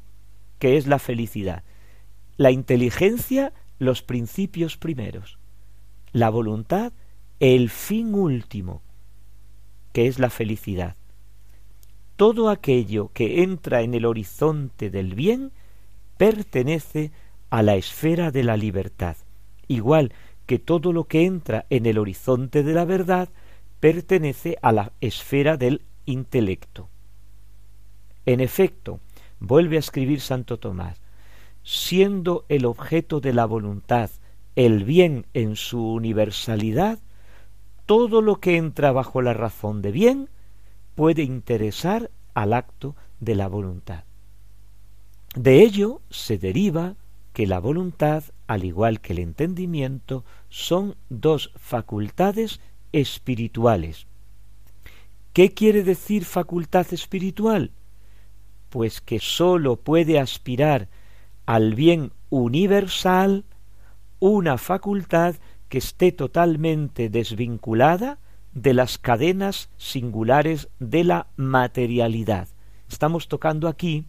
que 0.59 0.77
es 0.77 0.87
la 0.87 0.99
felicidad. 0.99 1.63
La 2.37 2.51
inteligencia, 2.51 3.53
los 3.79 4.01
principios 4.01 4.77
primeros. 4.77 5.37
La 6.11 6.29
voluntad, 6.29 6.93
el 7.39 7.69
fin 7.69 8.15
último, 8.15 8.81
que 9.93 10.07
es 10.07 10.19
la 10.19 10.29
felicidad 10.29 10.95
todo 12.15 12.49
aquello 12.49 13.11
que 13.13 13.43
entra 13.43 13.81
en 13.81 13.93
el 13.93 14.05
horizonte 14.05 14.89
del 14.89 15.15
bien 15.15 15.51
pertenece 16.17 17.11
a 17.49 17.61
la 17.61 17.75
esfera 17.75 18.31
de 18.31 18.43
la 18.43 18.57
libertad, 18.57 19.17
igual 19.67 20.13
que 20.45 20.59
todo 20.59 20.93
lo 20.93 21.05
que 21.05 21.25
entra 21.25 21.65
en 21.69 21.85
el 21.85 21.97
horizonte 21.97 22.63
de 22.63 22.73
la 22.73 22.85
verdad 22.85 23.29
pertenece 23.85 24.57
a 24.63 24.71
la 24.71 24.93
esfera 24.99 25.57
del 25.57 25.83
intelecto. 26.05 26.89
En 28.25 28.39
efecto, 28.39 28.99
vuelve 29.39 29.75
a 29.75 29.79
escribir 29.79 30.21
Santo 30.21 30.57
Tomás, 30.57 30.99
siendo 31.61 32.45
el 32.49 32.65
objeto 32.65 33.19
de 33.19 33.31
la 33.31 33.45
voluntad 33.45 34.09
el 34.55 34.85
bien 34.85 35.27
en 35.35 35.55
su 35.55 35.87
universalidad, 35.87 36.97
todo 37.85 38.23
lo 38.23 38.39
que 38.39 38.57
entra 38.57 38.91
bajo 38.91 39.21
la 39.21 39.35
razón 39.35 39.83
de 39.83 39.91
bien 39.91 40.29
puede 40.95 41.21
interesar 41.21 42.09
al 42.33 42.53
acto 42.53 42.95
de 43.19 43.35
la 43.35 43.47
voluntad. 43.47 44.05
De 45.35 45.61
ello 45.61 46.01
se 46.09 46.39
deriva 46.39 46.95
que 47.33 47.45
la 47.45 47.59
voluntad, 47.59 48.23
al 48.47 48.63
igual 48.63 48.99
que 48.99 49.13
el 49.13 49.19
entendimiento, 49.19 50.25
son 50.49 50.95
dos 51.09 51.51
facultades 51.55 52.59
espirituales. 52.95 54.07
¿Qué 55.33 55.53
quiere 55.53 55.83
decir 55.83 56.23
facultad 56.23 56.87
espiritual? 56.93 57.71
Pues 58.69 59.01
que 59.01 59.19
sólo 59.19 59.75
puede 59.75 60.17
aspirar 60.17 60.87
al 61.45 61.75
bien 61.75 62.13
universal 62.29 63.43
una 64.19 64.57
facultad 64.57 65.35
que 65.67 65.79
esté 65.79 66.13
totalmente 66.13 67.09
desvinculada 67.09 68.17
de 68.53 68.73
las 68.73 68.97
cadenas 68.97 69.69
singulares 69.75 70.69
de 70.79 71.03
la 71.03 71.27
materialidad. 71.35 72.47
Estamos 72.89 73.27
tocando 73.27 73.67
aquí 73.67 74.05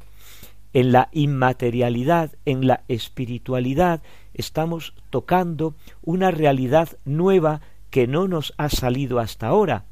en 0.73 0.93
la 0.93 1.09
inmaterialidad, 1.11 2.31
en 2.45 2.69
la 2.69 2.85
espiritualidad, 2.87 4.01
estamos 4.35 4.95
tocando 5.11 5.75
una 6.03 6.31
realidad 6.31 6.99
nueva 7.05 7.63
que 7.91 8.07
no 8.07 8.29
nos 8.29 8.55
ha 8.57 8.69
salido 8.69 9.19
hasta 9.19 9.49
ahora, 9.49 9.85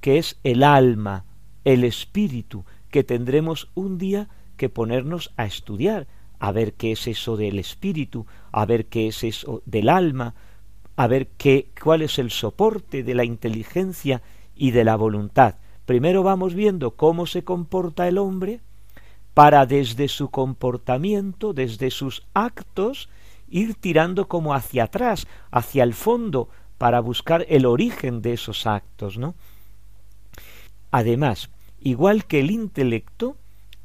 que 0.00 0.18
es 0.18 0.38
el 0.44 0.62
alma, 0.62 1.24
el 1.64 1.84
espíritu, 1.84 2.64
que 2.90 3.04
tendremos 3.04 3.70
un 3.74 3.98
día 3.98 4.28
que 4.56 4.68
ponernos 4.68 5.32
a 5.36 5.44
estudiar, 5.44 6.06
a 6.38 6.52
ver 6.52 6.74
qué 6.74 6.92
es 6.92 7.06
eso 7.06 7.36
del 7.36 7.58
espíritu, 7.58 8.26
a 8.52 8.64
ver 8.64 8.86
qué 8.86 9.08
es 9.08 9.24
eso 9.24 9.62
del 9.66 9.88
alma, 9.88 10.34
a 10.96 11.06
ver 11.06 11.28
qué, 11.28 11.70
cuál 11.80 12.02
es 12.02 12.18
el 12.18 12.30
soporte 12.30 13.02
de 13.02 13.14
la 13.14 13.24
inteligencia 13.24 14.22
y 14.54 14.72
de 14.72 14.84
la 14.84 14.96
voluntad. 14.96 15.56
Primero 15.86 16.22
vamos 16.22 16.54
viendo 16.54 16.92
cómo 16.92 17.26
se 17.26 17.44
comporta 17.44 18.08
el 18.08 18.18
hombre 18.18 18.60
para 19.34 19.66
desde 19.66 20.08
su 20.08 20.30
comportamiento, 20.30 21.52
desde 21.52 21.90
sus 21.90 22.26
actos, 22.34 23.08
ir 23.50 23.74
tirando 23.74 24.28
como 24.28 24.54
hacia 24.54 24.84
atrás, 24.84 25.26
hacia 25.50 25.84
el 25.84 25.94
fondo, 25.94 26.48
para 26.78 27.00
buscar 27.00 27.44
el 27.48 27.66
origen 27.66 28.22
de 28.22 28.34
esos 28.34 28.66
actos, 28.66 29.18
¿no? 29.18 29.34
Además, 30.90 31.50
igual 31.80 32.24
que 32.24 32.40
el 32.40 32.50
intelecto, 32.50 33.36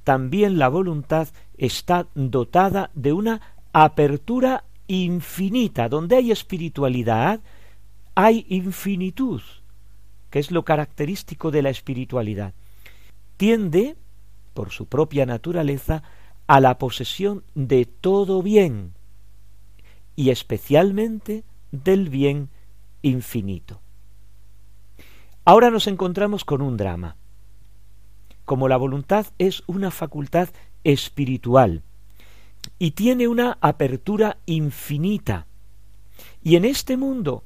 también 0.04 0.58
la 0.58 0.70
voluntad 0.70 1.28
está 1.58 2.08
dotada 2.14 2.92
de 2.94 3.14
una 3.14 3.42
apertura 3.74 4.64
infinita. 4.88 5.90
Donde 5.90 6.18
hay 6.18 6.32
espiritualidad, 6.32 7.42
hay 8.16 8.46
infinitud, 8.50 9.42
que 10.30 10.40
es 10.40 10.52
lo 10.52 10.64
característico 10.64 11.52
de 11.52 11.62
la 11.62 11.70
espiritualidad. 11.70 12.54
Tiende, 13.38 13.96
por 14.54 14.72
su 14.72 14.86
propia 14.86 15.26
naturaleza, 15.26 16.04
a 16.48 16.60
la 16.60 16.78
posesión 16.78 17.44
de 17.56 17.86
todo 17.86 18.44
bien, 18.44 18.94
y 20.16 20.30
especialmente 20.30 21.44
del 21.72 22.10
bien 22.10 22.50
infinito. 23.02 23.82
Ahora 25.46 25.70
nos 25.70 25.88
encontramos 25.88 26.46
con 26.46 26.62
un 26.62 26.78
drama. 26.78 27.16
Como 28.46 28.68
la 28.68 28.78
voluntad 28.78 29.28
es 29.38 29.64
una 29.68 29.92
facultad 29.92 30.50
espiritual, 30.84 31.84
y 32.80 32.92
tiene 32.92 33.28
una 33.28 33.58
apertura 33.62 34.38
infinita. 34.46 35.48
Y 36.42 36.56
en 36.56 36.66
este 36.66 36.98
mundo 36.98 37.44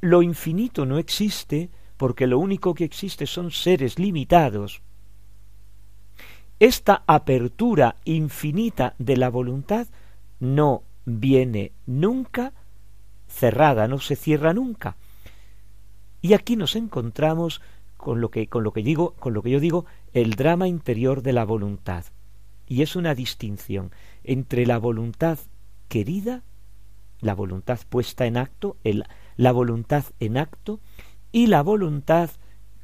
lo 0.00 0.22
infinito 0.22 0.86
no 0.86 0.98
existe 0.98 1.70
porque 1.96 2.26
lo 2.26 2.38
único 2.38 2.74
que 2.74 2.84
existe 2.84 3.26
son 3.26 3.50
seres 3.50 3.98
limitados, 3.98 4.82
esta 6.58 7.02
apertura 7.06 7.96
infinita 8.04 8.94
de 8.98 9.16
la 9.16 9.28
voluntad 9.28 9.86
no 10.40 10.82
viene 11.06 11.72
nunca 11.86 12.52
cerrada, 13.28 13.88
no 13.88 13.98
se 13.98 14.16
cierra 14.16 14.52
nunca. 14.52 14.96
Y 16.20 16.34
aquí 16.34 16.56
nos 16.56 16.76
encontramos 16.76 17.62
con 17.96 18.20
lo 18.20 18.30
que 18.30 18.48
con 18.48 18.62
lo 18.62 18.72
que 18.72 18.82
digo, 18.82 19.14
con 19.14 19.32
lo 19.32 19.42
que 19.42 19.50
yo 19.50 19.60
digo, 19.60 19.86
el 20.12 20.34
drama 20.34 20.68
interior 20.68 21.22
de 21.22 21.32
la 21.32 21.44
voluntad. 21.44 22.04
Y 22.66 22.82
es 22.82 22.96
una 22.96 23.14
distinción 23.14 23.92
entre 24.24 24.66
la 24.66 24.78
voluntad 24.78 25.38
querida, 25.88 26.42
la 27.20 27.34
voluntad 27.34 27.78
puesta 27.88 28.26
en 28.26 28.36
acto, 28.36 28.76
el, 28.84 29.04
la 29.36 29.52
voluntad 29.52 30.04
en 30.20 30.36
acto 30.36 30.80
y 31.32 31.46
la 31.46 31.62
voluntad 31.62 32.30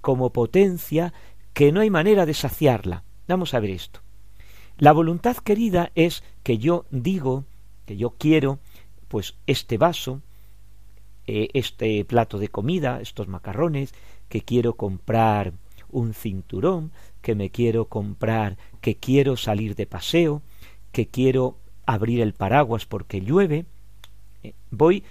como 0.00 0.32
potencia 0.32 1.12
que 1.52 1.72
no 1.72 1.80
hay 1.80 1.90
manera 1.90 2.26
de 2.26 2.34
saciarla. 2.34 3.02
Vamos 3.26 3.54
a 3.54 3.60
ver 3.60 3.70
esto. 3.70 4.00
La 4.78 4.92
voluntad 4.92 5.36
querida 5.36 5.90
es 5.94 6.22
que 6.42 6.58
yo 6.58 6.86
digo, 6.90 7.44
que 7.86 7.96
yo 7.96 8.10
quiero, 8.10 8.58
pues 9.08 9.34
este 9.46 9.78
vaso, 9.78 10.20
eh, 11.26 11.48
este 11.54 12.04
plato 12.04 12.38
de 12.38 12.48
comida, 12.48 13.00
estos 13.00 13.28
macarrones, 13.28 13.94
que 14.28 14.42
quiero 14.42 14.74
comprar 14.74 15.52
un 15.90 16.14
cinturón, 16.14 16.90
que 17.20 17.34
me 17.34 17.50
quiero 17.50 17.84
comprar, 17.86 18.56
que 18.80 18.96
quiero 18.96 19.36
salir 19.36 19.76
de 19.76 19.86
paseo, 19.86 20.42
que 20.90 21.06
quiero 21.06 21.56
abrir 21.86 22.20
el 22.20 22.32
paraguas 22.32 22.86
porque 22.86 23.20
llueve, 23.20 23.66
eh, 24.42 24.54
voy 24.70 25.04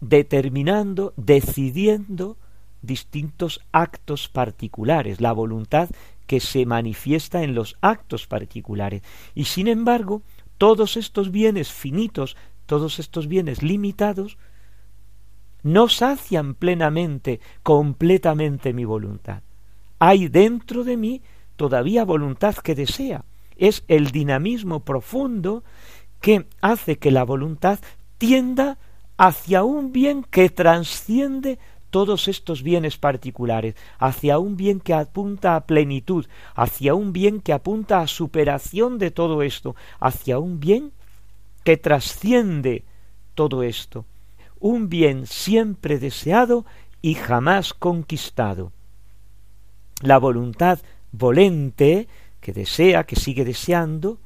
determinando, 0.00 1.12
decidiendo 1.16 2.36
distintos 2.82 3.60
actos 3.72 4.28
particulares, 4.28 5.20
la 5.20 5.32
voluntad 5.32 5.88
que 6.26 6.40
se 6.40 6.66
manifiesta 6.66 7.42
en 7.42 7.54
los 7.54 7.76
actos 7.80 8.26
particulares. 8.26 9.02
Y 9.34 9.44
sin 9.44 9.66
embargo, 9.66 10.22
todos 10.58 10.96
estos 10.96 11.30
bienes 11.30 11.72
finitos, 11.72 12.36
todos 12.66 12.98
estos 12.98 13.28
bienes 13.28 13.62
limitados, 13.62 14.36
no 15.62 15.88
sacian 15.88 16.54
plenamente, 16.54 17.40
completamente 17.62 18.72
mi 18.72 18.84
voluntad. 18.84 19.42
Hay 19.98 20.28
dentro 20.28 20.84
de 20.84 20.96
mí 20.96 21.22
todavía 21.56 22.04
voluntad 22.04 22.54
que 22.56 22.74
desea. 22.74 23.24
Es 23.56 23.84
el 23.88 24.10
dinamismo 24.10 24.84
profundo 24.84 25.64
que 26.20 26.46
hace 26.60 26.98
que 26.98 27.10
la 27.10 27.24
voluntad 27.24 27.80
tienda 28.18 28.78
hacia 29.16 29.64
un 29.64 29.92
bien 29.92 30.22
que 30.22 30.48
trasciende 30.48 31.58
todos 31.90 32.28
estos 32.28 32.62
bienes 32.62 32.96
particulares, 32.96 33.74
hacia 33.98 34.38
un 34.38 34.56
bien 34.56 34.80
que 34.80 34.94
apunta 34.94 35.56
a 35.56 35.66
plenitud, 35.66 36.26
hacia 36.54 36.94
un 36.94 37.12
bien 37.12 37.40
que 37.40 37.52
apunta 37.52 38.00
a 38.00 38.06
superación 38.06 38.98
de 38.98 39.10
todo 39.10 39.42
esto, 39.42 39.74
hacia 40.00 40.38
un 40.38 40.60
bien 40.60 40.92
que 41.64 41.76
trasciende 41.76 42.84
todo 43.34 43.62
esto, 43.62 44.04
un 44.60 44.88
bien 44.88 45.26
siempre 45.26 45.98
deseado 45.98 46.64
y 47.02 47.14
jamás 47.14 47.74
conquistado. 47.74 48.72
La 50.02 50.18
voluntad 50.18 50.78
volente, 51.12 52.08
que 52.40 52.52
desea, 52.52 53.04
que 53.04 53.16
sigue 53.16 53.44
deseando, 53.44 54.18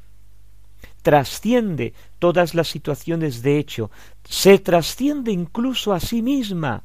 trasciende 1.03 1.94
todas 2.18 2.55
las 2.55 2.68
situaciones 2.68 3.42
de 3.42 3.59
hecho, 3.59 3.90
se 4.25 4.59
trasciende 4.59 5.33
incluso 5.33 5.92
a 5.92 6.01
sí 6.01 6.22
misma, 6.22 6.85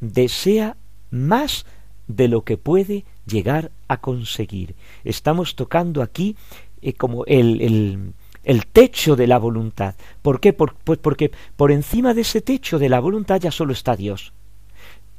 desea 0.00 0.76
más 1.10 1.66
de 2.06 2.28
lo 2.28 2.42
que 2.42 2.56
puede 2.56 3.04
llegar 3.26 3.70
a 3.88 4.00
conseguir. 4.00 4.74
Estamos 5.04 5.54
tocando 5.54 6.02
aquí 6.02 6.36
eh, 6.82 6.94
como 6.94 7.24
el, 7.26 7.60
el, 7.60 8.12
el, 8.44 8.66
techo 8.66 9.16
de 9.16 9.26
la 9.26 9.38
voluntad. 9.38 9.94
¿Por 10.22 10.40
qué? 10.40 10.52
pues 10.52 10.72
porque 11.00 11.30
por 11.56 11.70
encima 11.70 12.14
de 12.14 12.22
ese 12.22 12.40
techo 12.40 12.78
de 12.78 12.88
la 12.88 13.00
voluntad 13.00 13.40
ya 13.40 13.50
solo 13.50 13.72
está 13.72 13.96
Dios. 13.96 14.32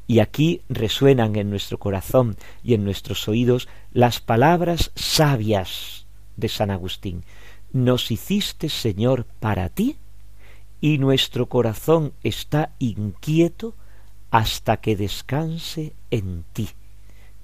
Y 0.07 0.19
aquí 0.19 0.61
resuenan 0.67 1.35
en 1.37 1.49
nuestro 1.49 1.77
corazón 1.77 2.35
y 2.63 2.73
en 2.73 2.83
nuestros 2.83 3.27
oídos 3.27 3.69
las 3.93 4.19
palabras 4.19 4.91
sabias 4.95 6.05
de 6.35 6.49
San 6.49 6.71
Agustín. 6.71 7.23
Nos 7.71 8.11
hiciste, 8.11 8.67
Señor, 8.67 9.25
para 9.39 9.69
ti, 9.69 9.95
y 10.81 10.97
nuestro 10.97 11.47
corazón 11.47 12.11
está 12.23 12.73
inquieto 12.79 13.75
hasta 14.31 14.77
que 14.77 14.95
descanse 14.95 15.93
en 16.09 16.43
ti. 16.53 16.69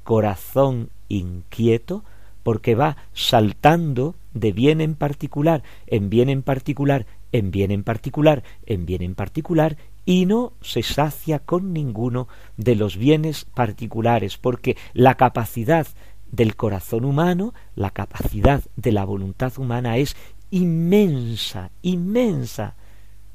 Corazón 0.04 0.90
inquieto, 1.10 2.04
porque 2.44 2.76
va 2.76 2.96
saltando 3.14 4.16
de 4.34 4.54
bien 4.54 4.80
en 4.80 4.96
particular, 4.96 5.64
en 5.86 6.10
bien 6.10 6.30
en 6.30 6.44
particular, 6.44 7.06
en 7.34 7.52
bien 7.52 7.72
en 7.72 7.84
particular, 7.84 8.44
en 8.66 8.86
bien 8.86 9.02
en 9.02 9.16
particular, 9.16 9.78
y 10.06 10.26
no 10.26 10.54
se 10.62 10.82
sacia 10.82 11.40
con 11.40 11.74
ninguno 11.74 12.30
de 12.56 12.76
los 12.76 12.96
bienes 12.96 13.44
particulares, 13.44 14.38
porque 14.38 14.78
la 14.94 15.16
capacidad 15.16 15.88
del 16.32 16.56
corazón 16.56 17.04
humano, 17.04 17.54
la 17.76 17.92
capacidad 17.92 18.64
de 18.78 18.94
la 18.94 19.04
voluntad 19.04 19.52
humana 19.58 19.98
es 19.98 20.16
inmensa, 20.50 21.72
inmensa, 21.82 22.76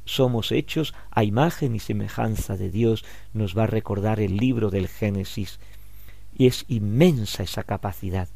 somos 0.04 0.52
hechos 0.52 0.94
a 1.10 1.24
imagen 1.24 1.74
y 1.74 1.78
semejanza 1.78 2.56
de 2.56 2.70
Dios, 2.70 3.04
nos 3.32 3.56
va 3.56 3.64
a 3.64 3.68
recordar 3.68 4.20
el 4.20 4.36
libro 4.36 4.70
del 4.70 4.88
Génesis. 4.88 5.60
Y 6.36 6.46
es 6.46 6.64
inmensa 6.68 7.42
esa 7.42 7.62
capacidad. 7.62 8.28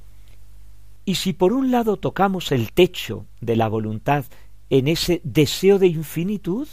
Y 1.04 1.16
si 1.16 1.32
por 1.32 1.52
un 1.52 1.70
lado 1.70 1.96
tocamos 1.96 2.52
el 2.52 2.72
techo 2.72 3.26
de 3.40 3.56
la 3.56 3.68
voluntad 3.68 4.24
en 4.70 4.88
ese 4.88 5.20
deseo 5.24 5.78
de 5.78 5.86
infinitud, 5.86 6.68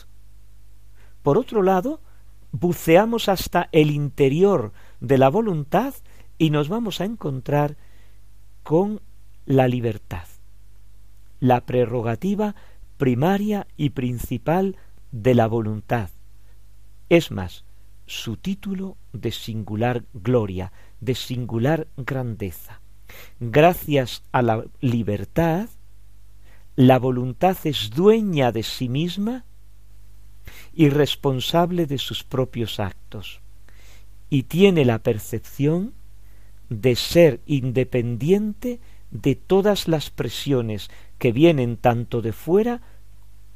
por 1.22 1.38
otro 1.38 1.62
lado, 1.62 2.02
buceamos 2.52 3.30
hasta 3.30 3.70
el 3.72 3.92
interior 3.92 4.74
de 5.00 5.18
la 5.18 5.30
voluntad 5.30 5.94
y 6.38 6.50
nos 6.50 6.68
vamos 6.70 7.00
a 7.00 7.06
encontrar 7.06 7.78
con 8.64 9.02
la 9.46 9.68
libertad, 9.68 10.26
la 11.40 11.66
prerrogativa 11.66 12.56
primaria 12.98 13.68
y 13.78 13.92
principal 13.92 14.78
de 15.12 15.36
la 15.36 15.48
voluntad. 15.48 16.10
Es 17.10 17.32
más, 17.32 17.64
su 18.06 18.38
título 18.38 18.98
de 19.14 19.32
singular 19.32 20.04
gloria, 20.14 20.72
de 21.00 21.16
singular 21.16 21.88
grandeza. 21.98 22.82
Gracias 23.40 24.24
a 24.32 24.42
la 24.42 24.66
libertad, 24.82 25.70
la 26.76 26.98
voluntad 26.98 27.58
es 27.66 27.92
dueña 27.92 28.52
de 28.52 28.64
sí 28.64 28.90
misma 28.90 29.46
y 30.74 30.90
responsable 30.90 31.86
de 31.86 31.98
sus 31.98 32.24
propios 32.24 32.80
actos, 32.80 33.42
y 34.30 34.44
tiene 34.44 34.86
la 34.86 35.00
percepción 35.00 35.94
de 36.70 36.96
ser 36.96 37.42
independiente 37.46 38.80
de 39.12 39.36
todas 39.36 39.88
las 39.88 40.10
presiones 40.10 40.90
que 41.24 41.32
vienen 41.32 41.78
tanto 41.78 42.22
de 42.22 42.34
fuera 42.34 42.82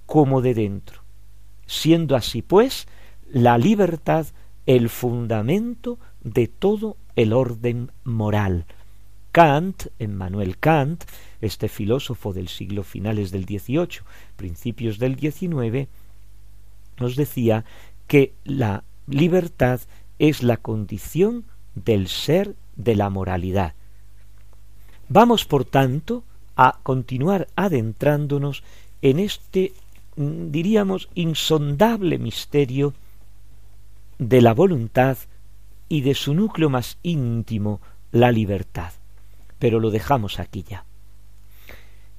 como 0.06 0.42
de 0.42 0.54
dentro, 0.54 1.04
siendo 1.66 2.16
así 2.16 2.42
pues 2.42 2.88
la 3.30 3.58
libertad 3.58 4.26
el 4.66 4.88
fundamento 4.88 6.00
de 6.24 6.48
todo 6.48 6.96
el 7.18 7.34
orden 7.34 7.92
moral. 8.06 8.68
Kant, 9.34 9.88
Emmanuel 10.00 10.58
Kant, 10.58 11.04
este 11.42 11.68
filósofo 11.68 12.32
del 12.32 12.48
siglo 12.48 12.84
finales 12.84 13.32
del 13.32 13.44
XVIII, 13.44 14.00
principios 14.38 14.98
del 14.98 15.20
XIX, 15.20 15.90
nos 17.02 17.18
decía 17.18 17.66
que 18.08 18.34
la 18.46 18.86
libertad 19.08 19.82
es 20.20 20.42
la 20.42 20.56
condición 20.56 21.44
del 21.76 22.08
ser 22.08 22.56
de 22.78 22.96
la 22.96 23.10
moralidad. 23.10 23.74
Vamos, 25.10 25.44
por 25.44 25.66
tanto, 25.66 26.24
a 26.58 26.80
continuar 26.82 27.48
adentrándonos 27.56 28.64
en 29.04 29.20
este, 29.20 29.74
mm, 30.16 30.50
diríamos, 30.50 31.08
insondable 31.14 32.18
misterio 32.18 32.96
de 34.18 34.42
la 34.42 34.56
voluntad 34.56 35.18
y 35.88 36.02
de 36.02 36.16
su 36.16 36.34
núcleo 36.34 36.70
más 36.70 36.98
íntimo, 37.04 37.80
la 38.12 38.32
libertad. 38.32 38.92
Pero 39.60 39.80
lo 39.80 39.92
dejamos 39.92 40.40
aquí 40.40 40.64
ya. 40.68 40.84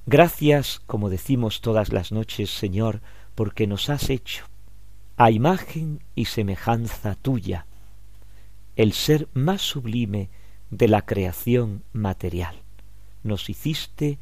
Gracias, 0.05 0.81
como 0.87 1.09
decimos 1.09 1.59
todas 1.59 1.91
las 1.91 2.13
noches, 2.13 2.49
Señor, 2.49 3.01
porque 3.35 3.67
nos 3.67 3.89
has 3.89 4.09
hecho 4.09 4.45
a 5.17 5.31
imagen 5.31 5.99
y 6.15 6.25
semejanza 6.25 7.15
tuya, 7.15 7.65
el 8.77 8.93
ser 8.93 9.27
más 9.33 9.61
sublime 9.61 10.29
de 10.71 10.87
la 10.87 11.01
creación 11.01 11.83
material 11.91 12.63
nos 13.23 13.49
hiciste 13.49 14.17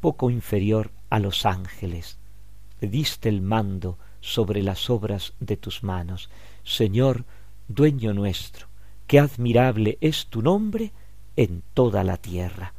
poco 0.00 0.30
inferior 0.30 0.90
a 1.10 1.18
los 1.18 1.46
ángeles, 1.46 2.18
le 2.80 2.88
diste 2.88 3.28
el 3.28 3.42
mando 3.42 3.98
sobre 4.20 4.62
las 4.62 4.90
obras 4.90 5.34
de 5.40 5.56
tus 5.56 5.82
manos. 5.82 6.30
Señor, 6.64 7.24
dueño 7.68 8.12
nuestro, 8.12 8.68
qué 9.06 9.18
admirable 9.18 9.98
es 10.00 10.26
tu 10.26 10.42
nombre 10.42 10.92
en 11.36 11.62
toda 11.74 12.04
la 12.04 12.16
tierra. 12.16 12.74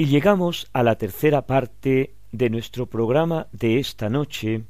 Y 0.00 0.06
llegamos 0.06 0.66
a 0.72 0.82
la 0.82 0.96
tercera 0.96 1.46
parte 1.46 2.14
de 2.32 2.48
nuestro 2.48 2.86
programa 2.86 3.48
de 3.52 3.78
esta 3.78 4.08
noche, 4.08 4.64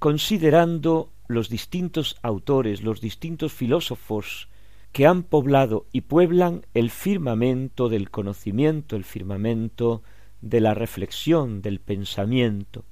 considerando 0.00 1.12
los 1.28 1.48
distintos 1.48 2.16
autores, 2.20 2.82
los 2.82 3.00
distintos 3.00 3.52
filósofos 3.52 4.48
que 4.90 5.06
han 5.06 5.22
poblado 5.22 5.86
y 5.92 6.00
pueblan 6.00 6.66
el 6.74 6.90
firmamento 6.90 7.88
del 7.88 8.10
conocimiento, 8.10 8.96
el 8.96 9.04
firmamento 9.04 10.02
de 10.40 10.60
la 10.60 10.74
reflexión, 10.74 11.62
del 11.62 11.78
pensamiento. 11.78 12.84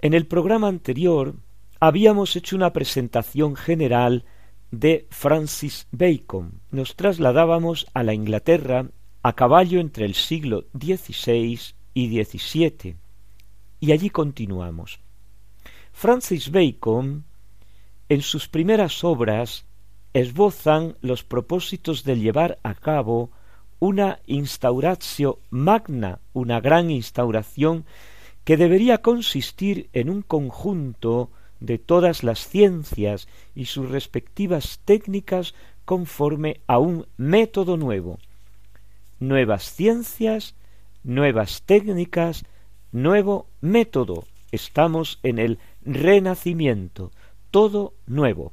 En 0.00 0.14
el 0.14 0.26
programa 0.26 0.68
anterior 0.68 1.34
habíamos 1.80 2.34
hecho 2.34 2.56
una 2.56 2.72
presentación 2.72 3.56
general 3.56 4.24
de 4.70 5.06
Francis 5.10 5.86
Bacon. 5.92 6.62
Nos 6.70 6.96
trasladábamos 6.96 7.88
a 7.92 8.04
la 8.04 8.14
Inglaterra 8.14 8.86
a 9.22 9.34
caballo 9.34 9.80
entre 9.80 10.04
el 10.06 10.14
siglo 10.14 10.64
XVI 10.72 11.60
y 11.94 12.22
XVII. 12.22 12.96
Y 13.80 13.92
allí 13.92 14.10
continuamos. 14.10 15.00
Francis 15.92 16.50
Bacon, 16.50 17.24
en 18.08 18.22
sus 18.22 18.48
primeras 18.48 19.04
obras, 19.04 19.66
esbozan 20.14 20.96
los 21.00 21.24
propósitos 21.24 22.04
de 22.04 22.18
llevar 22.18 22.58
a 22.62 22.74
cabo 22.74 23.30
una 23.78 24.20
instauratio 24.26 25.38
magna, 25.50 26.20
una 26.32 26.60
gran 26.60 26.90
instauración 26.90 27.84
que 28.44 28.56
debería 28.56 28.98
consistir 28.98 29.88
en 29.92 30.10
un 30.10 30.22
conjunto 30.22 31.30
de 31.60 31.78
todas 31.78 32.22
las 32.22 32.46
ciencias 32.46 33.28
y 33.54 33.66
sus 33.66 33.90
respectivas 33.90 34.80
técnicas 34.84 35.54
conforme 35.84 36.60
a 36.66 36.78
un 36.78 37.06
método 37.16 37.76
nuevo, 37.76 38.18
nuevas 39.20 39.72
ciencias, 39.72 40.56
nuevas 41.04 41.62
técnicas, 41.62 42.44
nuevo 42.90 43.46
método. 43.60 44.24
Estamos 44.50 45.20
en 45.22 45.38
el 45.38 45.58
renacimiento, 45.82 47.12
todo 47.50 47.94
nuevo. 48.06 48.52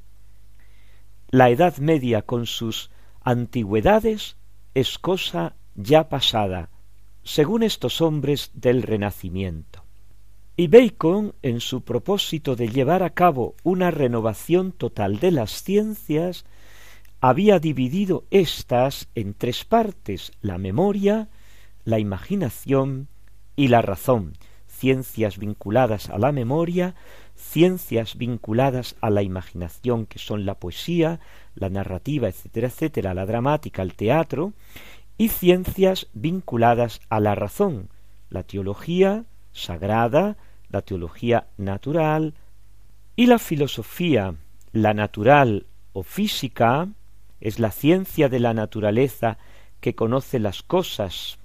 La 1.30 1.50
Edad 1.50 1.78
Media 1.78 2.22
con 2.22 2.46
sus 2.46 2.92
antigüedades 3.22 4.38
es 4.74 5.00
cosa 5.00 5.56
ya 5.76 6.08
pasada, 6.10 6.70
según 7.24 7.64
estos 7.64 8.00
hombres 8.02 8.52
del 8.54 8.84
Renacimiento. 8.84 9.84
Y 10.56 10.68
Bacon, 10.70 11.36
en 11.42 11.60
su 11.60 11.82
propósito 11.82 12.56
de 12.56 12.70
llevar 12.70 13.04
a 13.04 13.12
cabo 13.12 13.56
una 13.64 13.92
renovación 13.92 14.72
total 14.72 15.20
de 15.20 15.32
las 15.32 15.62
ciencias, 15.62 16.46
había 17.20 17.60
dividido 17.60 18.26
éstas 18.30 19.10
en 19.16 19.34
tres 19.34 19.66
partes 19.66 20.32
la 20.42 20.58
memoria, 20.58 21.30
la 21.84 22.00
imaginación 22.00 23.08
y 23.56 23.70
la 23.70 23.82
razón, 23.82 24.34
ciencias 24.68 25.38
vinculadas 25.38 26.10
a 26.10 26.20
la 26.20 26.32
memoria, 26.32 26.96
ciencias 27.36 28.18
vinculadas 28.18 28.96
a 29.02 29.10
la 29.10 29.24
imaginación, 29.24 30.06
que 30.06 30.20
son 30.20 30.46
la 30.46 30.60
poesía, 30.60 31.20
la 31.56 31.70
narrativa, 31.70 32.28
etcétera, 32.28 32.68
etcétera, 32.68 33.14
la 33.14 33.26
dramática, 33.26 33.82
el 33.82 33.96
teatro, 33.96 34.54
y 35.18 35.30
ciencias 35.30 36.08
vinculadas 36.14 37.02
a 37.10 37.20
la 37.20 37.34
razón, 37.34 37.90
la 38.30 38.44
teología 38.44 39.26
sagrada, 39.52 40.38
la 40.70 40.84
teología 40.84 41.48
natural, 41.58 42.36
y 43.16 43.26
la 43.26 43.40
filosofía, 43.40 44.36
la 44.72 44.94
natural 44.94 45.66
o 45.94 46.04
física, 46.04 46.90
es 47.40 47.60
la 47.60 47.72
ciencia 47.72 48.30
de 48.30 48.40
la 48.40 48.54
naturaleza 48.54 49.38
que 49.80 49.96
conoce 49.96 50.40
las 50.40 50.64
cosas, 50.64 51.38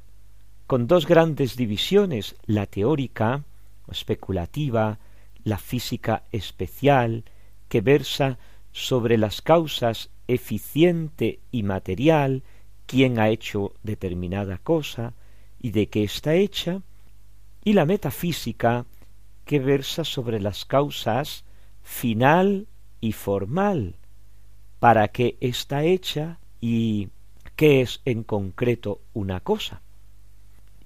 con 0.67 0.87
dos 0.87 1.07
grandes 1.07 1.57
divisiones, 1.57 2.37
la 2.47 2.67
teórica 2.67 3.45
especulativa, 3.91 4.99
la 5.45 5.59
física 5.59 6.23
especial, 6.33 7.25
que 7.69 7.81
versa 7.81 8.39
sobre 8.73 9.19
las 9.19 9.43
causas 9.43 10.11
eficiente 10.29 11.41
y 11.51 11.63
material, 11.63 12.43
quién 12.87 13.19
ha 13.19 13.29
hecho 13.29 13.75
determinada 13.83 14.59
cosa 14.59 15.15
y 15.61 15.71
de 15.71 15.89
qué 15.89 16.05
está 16.05 16.35
hecha, 16.35 16.81
y 17.65 17.75
la 17.75 17.85
metafísica 17.85 18.87
que 19.45 19.59
versa 19.59 20.05
sobre 20.05 20.41
las 20.41 20.65
causas 20.65 21.45
final 21.83 22.67
y 23.01 23.13
formal, 23.13 23.97
para 24.83 25.07
qué 25.07 25.37
está 25.41 25.85
hecha 25.85 26.41
y 26.61 27.11
qué 27.55 27.83
es 27.83 28.01
en 28.05 28.25
concreto 28.25 29.01
una 29.13 29.39
cosa. 29.39 29.81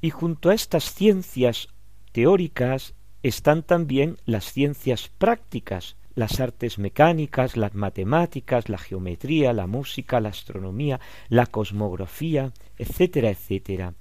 Y 0.02 0.10
junto 0.10 0.50
a 0.50 0.54
estas 0.54 0.92
ciencias 0.92 1.68
teóricas 2.12 2.92
están 3.22 3.62
también 3.62 4.18
las 4.26 4.52
ciencias 4.52 5.10
prácticas, 5.16 5.96
las 6.14 6.40
artes 6.40 6.78
mecánicas, 6.78 7.56
las 7.56 7.74
matemáticas, 7.74 8.68
la 8.68 8.76
geometría, 8.76 9.54
la 9.54 9.66
música, 9.66 10.20
la 10.20 10.28
astronomía, 10.28 11.00
la 11.30 11.46
cosmografía, 11.46 12.52
etcétera, 12.76 13.30
etcétera. 13.30 13.94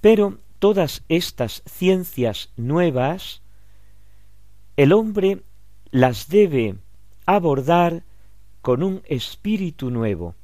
Pero 0.00 0.38
todas 0.60 1.02
estas 1.08 1.64
ciencias 1.66 2.52
nuevas, 2.56 3.42
el 4.76 4.92
hombre 4.92 5.40
las 5.90 6.28
debe 6.28 6.76
abordar 7.26 8.04
con 8.64 8.82
un 8.82 9.02
espíritu 9.04 9.90
nuevo, 9.90 10.36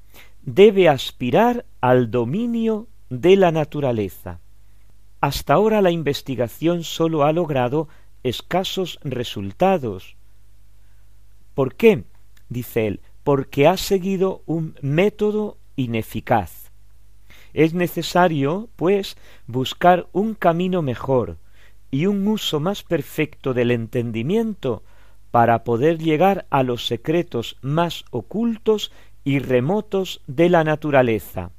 debe 0.43 0.91
aspirar 0.91 1.65
al 1.81 2.11
dominio 2.11 2.87
de 3.09 3.35
la 3.35 3.51
naturaleza. 3.51 4.41
Hasta 5.23 5.55
ahora 5.55 5.81
la 5.81 5.91
investigación 5.91 6.85
sólo 6.85 7.25
ha 7.25 7.33
logrado 7.33 7.89
escasos 8.23 8.99
resultados. 9.05 10.19
¿Por 11.55 11.77
qué? 11.77 12.05
dice 12.51 12.89
él, 12.89 13.01
porque 13.25 13.67
ha 13.67 13.79
seguido 13.79 14.43
un 14.45 14.75
método 14.83 15.57
ineficaz. 15.77 16.73
Es 17.55 17.73
necesario, 17.73 18.69
pues, 18.77 19.17
buscar 19.47 20.09
un 20.13 20.35
camino 20.35 20.83
mejor 20.83 21.39
y 21.91 22.05
un 22.05 22.29
uso 22.29 22.61
más 22.61 22.83
perfecto 22.83 23.55
del 23.55 23.71
entendimiento 23.71 24.83
para 25.31 25.65
poder 25.65 25.99
llegar 25.99 26.47
a 26.51 26.63
los 26.63 26.87
secretos 26.87 27.57
más 27.63 28.05
ocultos 28.11 28.93
y 29.25 29.39
remotos 29.39 30.23
de 30.27 30.49
la 30.49 30.65
naturaleza. 30.65 31.53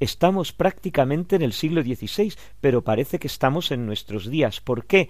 Estamos 0.00 0.52
prácticamente 0.52 1.36
en 1.36 1.42
el 1.42 1.52
siglo 1.52 1.82
XVI, 1.82 2.34
pero 2.60 2.82
parece 2.82 3.18
que 3.18 3.28
estamos 3.28 3.70
en 3.70 3.86
nuestros 3.86 4.28
días. 4.28 4.60
¿Por 4.60 4.86
qué? 4.86 5.08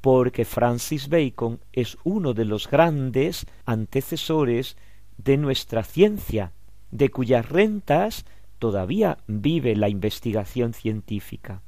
Porque 0.00 0.44
Francis 0.44 1.08
Bacon 1.08 1.60
es 1.72 1.96
uno 2.04 2.34
de 2.34 2.44
los 2.44 2.68
grandes 2.68 3.46
antecesores 3.64 4.76
de 5.16 5.36
nuestra 5.36 5.84
ciencia, 5.84 6.52
de 6.90 7.10
cuyas 7.10 7.48
rentas 7.48 8.26
todavía 8.58 9.18
vive 9.26 9.76
la 9.76 9.88
investigación 9.88 10.74
científica. 10.74 11.62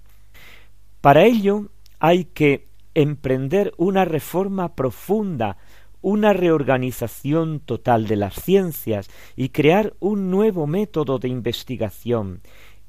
Para 1.00 1.24
ello 1.24 1.68
hay 1.98 2.24
que 2.24 2.66
emprender 2.96 3.74
una 3.76 4.06
reforma 4.06 4.74
profunda, 4.74 5.58
una 6.00 6.32
reorganización 6.32 7.60
total 7.60 8.06
de 8.06 8.16
las 8.16 8.34
ciencias 8.36 9.10
y 9.36 9.50
crear 9.50 9.92
un 10.00 10.30
nuevo 10.30 10.66
método 10.66 11.18
de 11.18 11.28
investigación, 11.28 12.40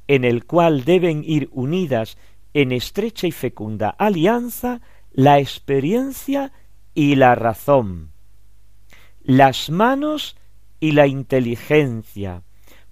en 0.08 0.24
el 0.24 0.46
cual 0.46 0.86
deben 0.86 1.24
ir 1.26 1.50
unidas 1.52 2.18
en 2.54 2.72
estrecha 2.72 3.28
y 3.28 3.34
fecunda 3.34 3.90
alianza 3.90 4.80
la 5.12 5.40
experiencia 5.40 6.54
y 6.94 7.16
la 7.16 7.36
razón, 7.36 8.12
las 9.22 9.70
manos 9.70 10.38
y 10.80 10.94
la 10.94 11.08
inteligencia, 11.08 12.44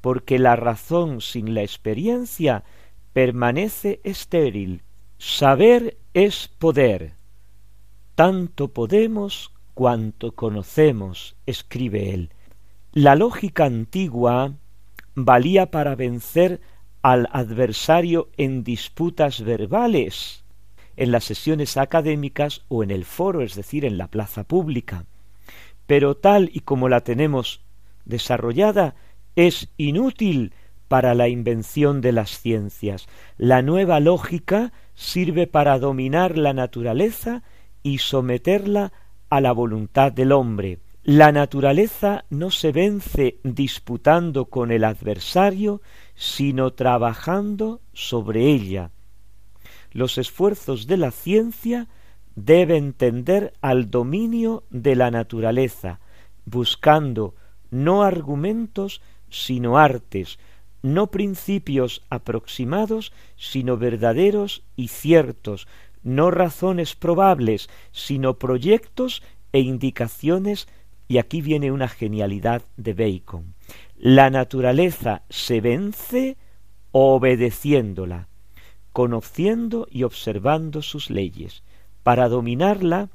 porque 0.02 0.38
la 0.38 0.58
razón 0.58 1.22
sin 1.22 1.54
la 1.54 1.62
experiencia 1.62 2.66
permanece 3.14 4.02
estéril. 4.04 4.84
Saber 5.18 5.98
es 6.14 6.48
poder. 6.48 7.14
Tanto 8.16 8.70
podemos 8.70 9.52
cuanto 9.74 10.34
conocemos, 10.34 11.36
escribe 11.46 12.14
él. 12.14 12.32
La 12.92 13.16
lógica 13.16 13.66
antigua 13.66 14.54
valía 15.16 15.72
para 15.72 15.96
vencer 15.96 16.62
al 17.02 17.30
adversario 17.32 18.30
en 18.38 18.64
disputas 18.64 19.42
verbales, 19.42 20.44
en 20.98 21.12
las 21.12 21.24
sesiones 21.26 21.78
académicas 21.78 22.64
o 22.68 22.84
en 22.84 22.92
el 22.92 23.06
foro, 23.06 23.42
es 23.42 23.56
decir, 23.56 23.86
en 23.86 23.98
la 23.98 24.08
plaza 24.08 24.44
pública. 24.44 25.06
Pero 25.88 26.16
tal 26.16 26.50
y 26.54 26.62
como 26.62 26.90
la 26.90 27.02
tenemos 27.02 27.62
desarrollada, 28.06 28.96
es 29.36 29.70
inútil 29.78 30.54
para 30.88 31.16
la 31.16 31.28
invención 31.28 32.02
de 32.02 32.12
las 32.12 32.40
ciencias. 32.40 33.08
La 33.38 33.62
nueva 33.62 34.00
lógica 34.00 34.72
sirve 34.94 35.48
para 35.48 35.80
dominar 35.80 36.38
la 36.38 36.54
naturaleza 36.54 37.44
y 37.84 38.00
someterla 38.00 38.94
a 39.30 39.42
la 39.42 39.52
voluntad 39.52 40.12
del 40.12 40.32
hombre. 40.32 40.80
La 41.04 41.32
naturaleza 41.32 42.26
no 42.30 42.50
se 42.50 42.72
vence 42.72 43.38
disputando 43.44 44.46
con 44.46 44.72
el 44.72 44.84
adversario, 44.84 45.82
sino 46.16 46.74
trabajando 46.74 47.82
sobre 47.94 48.46
ella. 48.48 48.90
Los 49.92 50.18
esfuerzos 50.18 50.88
de 50.88 50.98
la 50.98 51.12
ciencia 51.12 51.88
deben 52.36 52.94
tender 52.94 53.54
al 53.62 53.92
dominio 53.92 54.64
de 54.70 54.96
la 54.96 55.12
naturaleza, 55.12 56.00
buscando 56.46 57.36
no 57.70 58.04
argumentos, 58.04 59.02
sino 59.30 59.78
artes, 59.78 60.40
no 60.86 61.08
principios 61.08 62.04
aproximados, 62.12 63.12
sino 63.38 63.76
verdaderos 63.76 64.62
y 64.76 64.90
ciertos, 64.90 65.68
no 66.04 66.30
razones 66.30 66.94
probables, 66.96 67.72
sino 67.92 68.36
proyectos 68.36 69.24
e 69.52 69.62
indicaciones, 69.62 70.68
y 71.08 71.18
aquí 71.18 71.42
viene 71.42 71.72
una 71.72 71.88
genialidad 71.88 72.62
de 72.78 72.94
Bacon. 72.94 73.56
La 73.98 74.30
naturaleza 74.30 75.24
se 75.28 75.60
vence 75.60 76.38
obedeciéndola, 76.92 78.28
conociendo 78.94 79.88
y 79.90 80.04
observando 80.04 80.84
sus 80.84 81.10
leyes. 81.10 81.64
Para 82.04 82.30
dominarla 82.30 83.10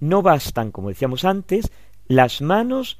no 0.00 0.22
bastan, 0.22 0.72
como 0.72 0.88
decíamos 0.88 1.26
antes, 1.26 1.70
las 2.08 2.40
manos 2.40 2.98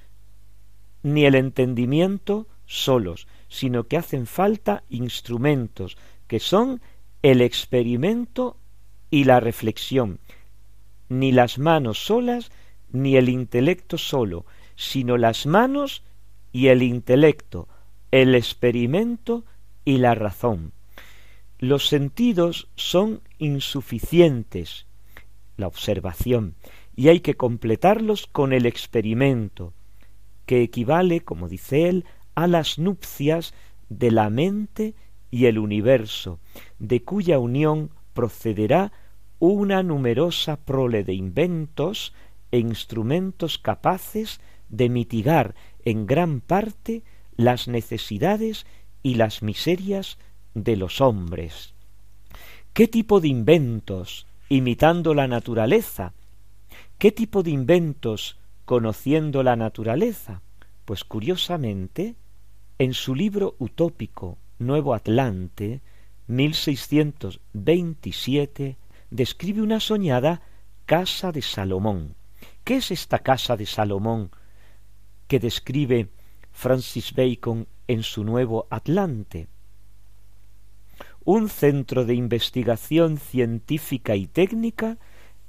ni 1.03 1.25
el 1.25 1.35
entendimiento 1.35 2.47
solos, 2.67 3.27
sino 3.57 3.85
que 3.85 3.97
hacen 3.97 4.27
falta 4.27 4.85
instrumentos, 4.91 5.97
que 6.27 6.41
son 6.41 6.83
el 7.23 7.41
experimento 7.41 8.59
y 9.11 9.25
la 9.25 9.41
reflexión, 9.41 10.21
ni 11.09 11.33
las 11.33 11.59
manos 11.59 12.05
solas, 12.05 12.51
ni 12.93 13.17
el 13.17 13.31
intelecto 13.31 13.97
solo, 13.97 14.45
sino 14.75 15.17
las 15.17 15.47
manos 15.47 16.03
y 16.53 16.67
el 16.67 16.83
intelecto, 16.83 17.67
el 18.11 18.35
experimento 18.35 19.47
y 19.87 19.97
la 19.99 20.15
razón. 20.15 20.73
Los 21.59 21.89
sentidos 21.89 22.69
son 22.75 23.23
insuficientes, 23.39 24.85
la 25.57 25.67
observación, 25.67 26.57
y 26.95 27.09
hay 27.09 27.21
que 27.21 27.37
completarlos 27.37 28.27
con 28.27 28.53
el 28.53 28.67
experimento, 28.67 29.73
que 30.45 30.61
equivale, 30.63 31.23
como 31.23 31.49
dice 31.49 31.89
él, 31.89 32.05
a 32.37 32.47
las 32.47 32.79
nupcias 32.79 33.53
de 33.89 34.13
la 34.13 34.31
mente 34.31 34.95
y 35.33 35.47
el 35.47 35.59
universo, 35.59 36.39
de 36.79 37.03
cuya 37.03 37.41
unión 37.41 37.91
procederá 38.13 38.93
una 39.39 39.83
numerosa 39.83 40.57
prole 40.57 41.03
de 41.03 41.15
inventos 41.15 42.15
e 42.53 42.59
instrumentos 42.59 43.59
capaces 43.59 44.41
de 44.69 44.89
mitigar 44.89 45.55
en 45.85 46.07
gran 46.07 46.41
parte 46.41 47.03
las 47.37 47.69
necesidades 47.69 48.67
y 49.03 49.15
las 49.15 49.43
miserias 49.43 50.19
de 50.55 50.77
los 50.77 51.01
hombres. 51.01 51.75
¿Qué 52.73 52.89
tipo 52.89 53.21
de 53.21 53.29
inventos 53.29 54.27
imitando 54.49 55.15
la 55.15 55.27
naturaleza? 55.27 56.13
¿Qué 56.99 57.13
tipo 57.13 57.43
de 57.43 57.51
inventos 57.51 58.39
conociendo 58.65 59.43
la 59.43 59.57
naturaleza? 59.57 60.43
Pues 60.85 61.05
curiosamente, 61.05 62.15
en 62.79 62.95
su 62.95 63.15
libro 63.15 63.55
utópico 63.59 64.39
Nuevo 64.59 64.95
Atlante, 64.95 65.83
1627, 66.27 68.79
describe 69.11 69.61
una 69.63 69.79
soñada 69.81 70.43
casa 70.85 71.33
de 71.33 71.41
Salomón. 71.43 72.15
¿Qué 72.65 72.77
es 72.77 72.91
esta 72.91 73.19
casa 73.21 73.57
de 73.57 73.65
Salomón 73.67 74.31
que 75.27 75.41
describe 75.41 76.11
Francis 76.53 77.15
Bacon 77.15 77.67
en 77.89 78.03
su 78.03 78.25
Nuevo 78.25 78.67
Atlante? 78.71 79.49
Un 81.25 81.49
centro 81.49 82.05
de 82.05 82.15
investigación 82.15 83.17
científica 83.19 84.17
y 84.17 84.27
técnica 84.27 84.99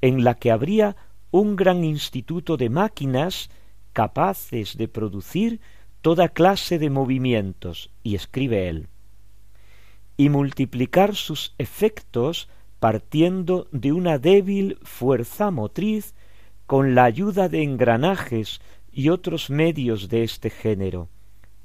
en 0.01 0.23
la 0.23 0.35
que 0.35 0.51
habría 0.51 0.95
un 1.31 1.57
gran 1.57 1.83
instituto 1.83 2.55
de 2.55 2.69
máquinas 2.69 3.49
capaces 3.93 4.77
de 4.77 4.87
producir 4.87 5.59
toda 6.07 6.29
clase 6.29 6.79
de 6.79 6.89
movimientos, 6.89 7.89
y 8.01 8.15
escribe 8.15 8.69
él, 8.69 8.87
y 10.15 10.29
multiplicar 10.29 11.17
sus 11.17 11.53
efectos 11.57 12.47
partiendo 12.79 13.67
de 13.73 13.91
una 13.91 14.17
débil 14.17 14.77
fuerza 14.83 15.51
motriz 15.51 16.15
con 16.65 16.95
la 16.95 17.03
ayuda 17.03 17.49
de 17.49 17.61
engranajes 17.61 18.61
y 18.89 19.09
otros 19.09 19.49
medios 19.49 20.07
de 20.07 20.23
este 20.23 20.49
género. 20.49 21.09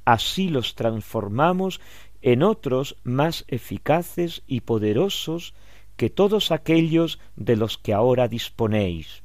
Así 0.04 0.48
los 0.48 0.74
transformamos 0.74 1.80
en 2.20 2.42
otros 2.42 2.96
más 3.04 3.44
eficaces 3.46 4.42
y 4.48 4.62
poderosos 4.62 5.54
que 5.96 6.10
todos 6.10 6.50
aquellos 6.50 7.20
de 7.36 7.54
los 7.54 7.78
que 7.78 7.92
ahora 7.92 8.26
disponéis. 8.26 9.22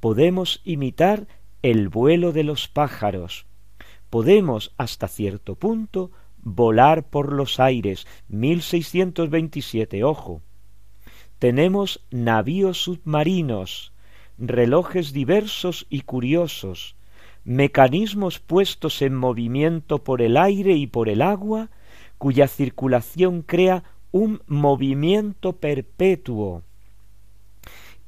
Podemos 0.00 0.62
imitar 0.64 1.26
el 1.60 1.90
vuelo 1.90 2.32
de 2.32 2.44
los 2.44 2.66
pájaros, 2.66 3.44
podemos 4.12 4.74
hasta 4.76 5.08
cierto 5.08 5.54
punto 5.54 6.10
volar 6.36 7.08
por 7.08 7.32
los 7.32 7.58
aires, 7.58 8.06
1627, 8.28 10.04
ojo. 10.04 10.42
Tenemos 11.38 12.04
navíos 12.10 12.82
submarinos, 12.82 13.94
relojes 14.36 15.14
diversos 15.14 15.86
y 15.88 16.02
curiosos, 16.02 16.94
mecanismos 17.44 18.38
puestos 18.38 19.00
en 19.00 19.14
movimiento 19.14 20.04
por 20.04 20.20
el 20.20 20.36
aire 20.36 20.74
y 20.74 20.86
por 20.86 21.08
el 21.08 21.22
agua, 21.22 21.70
cuya 22.18 22.48
circulación 22.48 23.40
crea 23.40 23.82
un 24.10 24.42
movimiento 24.46 25.54
perpetuo. 25.54 26.64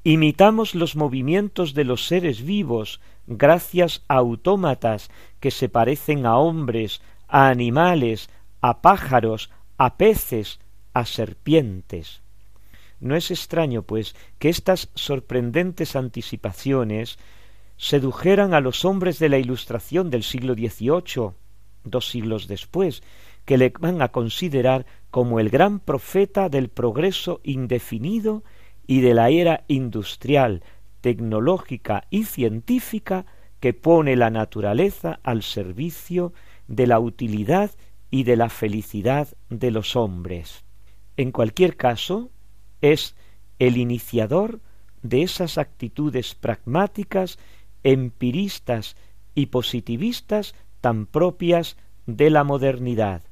Imitamos 0.07 0.75
los 0.75 0.97
movimientos 0.97 1.73
de 1.73 1.85
los 1.85 2.07
seres 2.07 2.45
vivos 2.45 3.01
gracias 3.27 4.03
a 4.07 4.17
autómatas 4.17 5.11
que 5.41 5.51
se 5.51 5.71
parecen 5.71 6.27
a 6.27 6.37
hombres, 6.37 7.01
a 7.27 7.49
animales, 7.49 8.29
a 8.61 8.83
pájaros, 8.83 9.51
a 9.79 9.97
peces, 9.97 10.61
a 10.93 11.07
serpientes. 11.07 12.21
No 13.01 13.17
es 13.17 13.31
extraño, 13.31 13.81
pues, 13.81 14.15
que 14.39 14.51
estas 14.51 14.91
sorprendentes 14.95 15.97
anticipaciones 15.97 17.19
sedujeran 17.79 18.53
a 18.53 18.61
los 18.61 18.85
hombres 18.85 19.19
de 19.19 19.31
la 19.31 19.39
Ilustración 19.39 20.11
del 20.11 20.23
siglo 20.23 20.53
XVIII, 20.53 21.31
dos 21.85 22.09
siglos 22.11 22.47
después, 22.47 23.03
que 23.47 23.57
le 23.57 23.73
van 23.81 24.03
a 24.03 24.09
considerar 24.09 24.85
como 25.11 25.41
el 25.41 25.49
gran 25.49 25.81
profeta 25.81 26.51
del 26.51 26.69
progreso 26.69 27.41
indefinido 27.43 28.43
y 28.87 29.01
de 29.01 29.15
la 29.15 29.31
era 29.31 29.65
industrial, 29.69 30.63
tecnológica 31.01 32.05
y 32.11 32.25
científica 32.25 33.27
que 33.61 33.73
pone 33.75 34.17
la 34.17 34.31
naturaleza 34.31 35.21
al 35.23 35.43
servicio 35.43 36.33
de 36.69 36.87
la 36.87 36.99
utilidad 36.99 37.71
y 38.11 38.25
de 38.25 38.37
la 38.37 38.49
felicidad 38.49 39.29
de 39.51 39.71
los 39.71 39.97
hombres. 39.97 40.65
En 41.17 41.33
cualquier 41.33 41.77
caso, 41.77 42.31
es 42.81 43.17
el 43.59 43.77
iniciador 43.77 44.61
de 45.03 45.23
esas 45.23 45.59
actitudes 45.59 46.35
pragmáticas, 46.35 47.39
empiristas 47.83 48.97
y 49.35 49.47
positivistas 49.47 50.55
tan 50.81 51.07
propias 51.07 51.77
de 52.07 52.31
la 52.31 52.45
modernidad. 52.45 53.23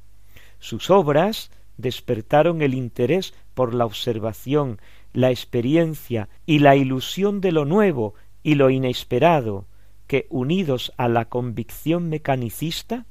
Sus 0.59 0.89
obras 0.89 1.51
despertaron 1.77 2.61
el 2.61 2.73
interés 2.73 3.33
por 3.53 3.73
la 3.73 3.85
observación, 3.85 4.79
la 5.13 5.31
experiencia 5.31 6.29
y 6.45 6.59
la 6.59 6.75
ilusión 6.75 7.41
de 7.41 7.51
lo 7.51 7.65
nuevo 7.65 8.13
y 8.41 8.55
lo 8.55 8.69
inesperado, 8.69 9.65
que 10.07 10.27
unidos 10.29 10.93
a 10.97 11.07
la 11.07 11.25
convicción 11.25 12.09
mecanicista, 12.09 13.05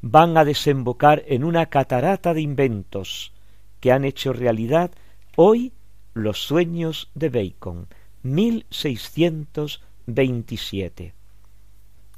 van 0.00 0.36
a 0.36 0.44
desembocar 0.44 1.24
en 1.26 1.42
una 1.44 1.66
catarata 1.66 2.32
de 2.32 2.40
inventos 2.40 3.32
que 3.80 3.90
han 3.92 4.04
hecho 4.04 4.32
realidad 4.32 4.92
hoy 5.36 5.72
los 6.14 6.42
sueños 6.42 7.10
de 7.14 7.28
Bacon, 7.28 7.86
1627. 8.22 11.12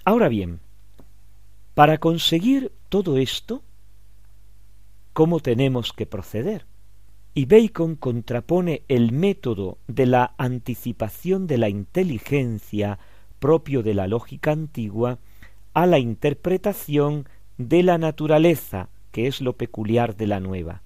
Ahora 0.04 0.28
bien, 0.28 0.60
para 1.74 1.98
conseguir 1.98 2.70
todo 2.88 3.18
esto, 3.18 3.64
¿cómo 5.12 5.40
tenemos 5.40 5.92
que 5.92 6.06
proceder? 6.06 6.69
Y 7.32 7.46
Bacon 7.46 7.94
contrapone 7.94 8.82
el 8.88 9.12
método 9.12 9.78
de 9.86 10.06
la 10.06 10.34
anticipación 10.36 11.46
de 11.46 11.58
la 11.58 11.68
inteligencia 11.68 12.98
propio 13.38 13.82
de 13.82 13.94
la 13.94 14.08
lógica 14.08 14.50
antigua 14.52 15.18
a 15.72 15.86
la 15.86 15.98
interpretación 15.98 17.28
de 17.56 17.82
la 17.82 17.98
naturaleza, 17.98 18.88
que 19.12 19.26
es 19.26 19.40
lo 19.40 19.54
peculiar 19.54 20.16
de 20.16 20.26
la 20.26 20.40
nueva. 20.40 20.82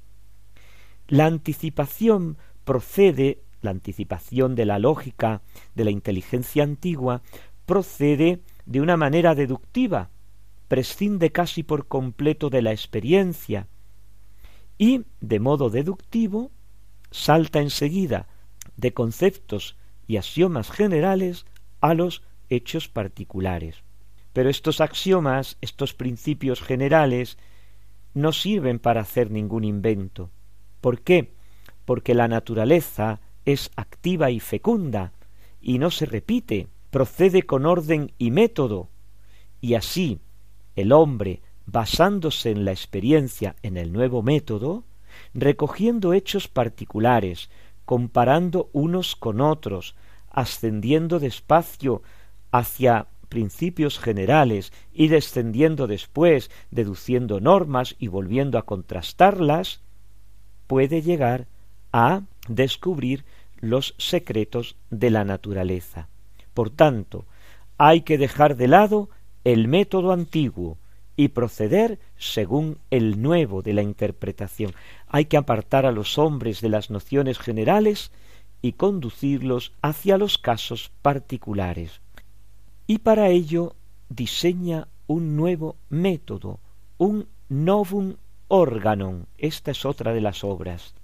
La 1.08 1.26
anticipación 1.26 2.36
procede, 2.64 3.38
la 3.62 3.70
anticipación 3.70 4.54
de 4.54 4.66
la 4.66 4.78
lógica 4.78 5.40
de 5.74 5.84
la 5.84 5.90
inteligencia 5.90 6.62
antigua, 6.62 7.22
procede 7.66 8.40
de 8.66 8.80
una 8.80 8.96
manera 8.96 9.34
deductiva, 9.34 10.10
prescinde 10.68 11.30
casi 11.30 11.62
por 11.62 11.86
completo 11.86 12.50
de 12.50 12.62
la 12.62 12.72
experiencia, 12.72 13.66
y, 14.78 15.04
de 15.20 15.40
modo 15.40 15.70
deductivo, 15.70 16.50
salta 17.10 17.60
enseguida 17.60 18.26
de 18.76 18.92
conceptos 18.92 19.76
y 20.06 20.16
axiomas 20.16 20.70
generales 20.70 21.46
a 21.80 21.94
los 21.94 22.22
hechos 22.48 22.88
particulares. 22.88 23.82
Pero 24.32 24.50
estos 24.50 24.80
axiomas, 24.80 25.56
estos 25.60 25.94
principios 25.94 26.60
generales, 26.60 27.38
no 28.14 28.32
sirven 28.32 28.78
para 28.78 29.00
hacer 29.00 29.30
ningún 29.30 29.64
invento. 29.64 30.30
¿Por 30.80 31.00
qué? 31.00 31.34
Porque 31.84 32.14
la 32.14 32.28
naturaleza 32.28 33.20
es 33.44 33.70
activa 33.76 34.30
y 34.30 34.40
fecunda, 34.40 35.12
y 35.60 35.78
no 35.78 35.90
se 35.90 36.06
repite, 36.06 36.68
procede 36.90 37.42
con 37.42 37.66
orden 37.66 38.12
y 38.18 38.30
método, 38.30 38.88
y 39.60 39.74
así 39.74 40.20
el 40.76 40.92
hombre, 40.92 41.40
basándose 41.66 42.50
en 42.50 42.64
la 42.64 42.72
experiencia 42.72 43.56
en 43.62 43.76
el 43.76 43.92
nuevo 43.92 44.22
método, 44.22 44.84
recogiendo 45.32 46.12
hechos 46.12 46.48
particulares, 46.48 47.50
comparando 47.84 48.68
unos 48.72 49.16
con 49.16 49.40
otros, 49.40 49.94
ascendiendo 50.30 51.20
despacio 51.20 52.02
hacia 52.50 53.06
principios 53.28 53.98
generales 53.98 54.72
y 54.92 55.08
descendiendo 55.08 55.86
después, 55.86 56.50
deduciendo 56.70 57.40
normas 57.40 57.96
y 57.98 58.08
volviendo 58.08 58.58
a 58.58 58.62
contrastarlas, 58.62 59.80
puede 60.66 61.02
llegar 61.02 61.46
a 61.92 62.22
descubrir 62.48 63.24
los 63.60 63.94
secretos 63.98 64.76
de 64.90 65.10
la 65.10 65.24
naturaleza. 65.24 66.08
Por 66.52 66.70
tanto, 66.70 67.24
hay 67.78 68.02
que 68.02 68.18
dejar 68.18 68.56
de 68.56 68.68
lado 68.68 69.08
el 69.42 69.68
método 69.68 70.12
antiguo 70.12 70.78
y 71.16 71.28
proceder 71.28 71.98
según 72.16 72.78
el 72.90 73.22
nuevo 73.22 73.62
de 73.62 73.74
la 73.74 73.82
interpretación. 73.82 74.72
Hay 75.06 75.26
que 75.26 75.36
apartar 75.36 75.86
a 75.86 75.92
los 75.92 76.18
hombres 76.18 76.60
de 76.60 76.68
las 76.68 76.90
nociones 76.90 77.38
generales 77.38 78.10
y 78.62 78.72
conducirlos 78.72 79.72
hacia 79.82 80.18
los 80.18 80.38
casos 80.38 80.90
particulares 81.02 82.00
y 82.86 82.98
para 82.98 83.28
ello 83.28 83.74
diseña 84.08 84.88
un 85.06 85.36
nuevo 85.36 85.76
método, 85.88 86.60
un 86.98 87.28
novum 87.48 88.16
organon. 88.48 89.26
Esta 89.38 89.70
es 89.70 89.84
otra 89.84 90.12
de 90.12 90.20
las 90.20 90.44
obras. 90.44 90.94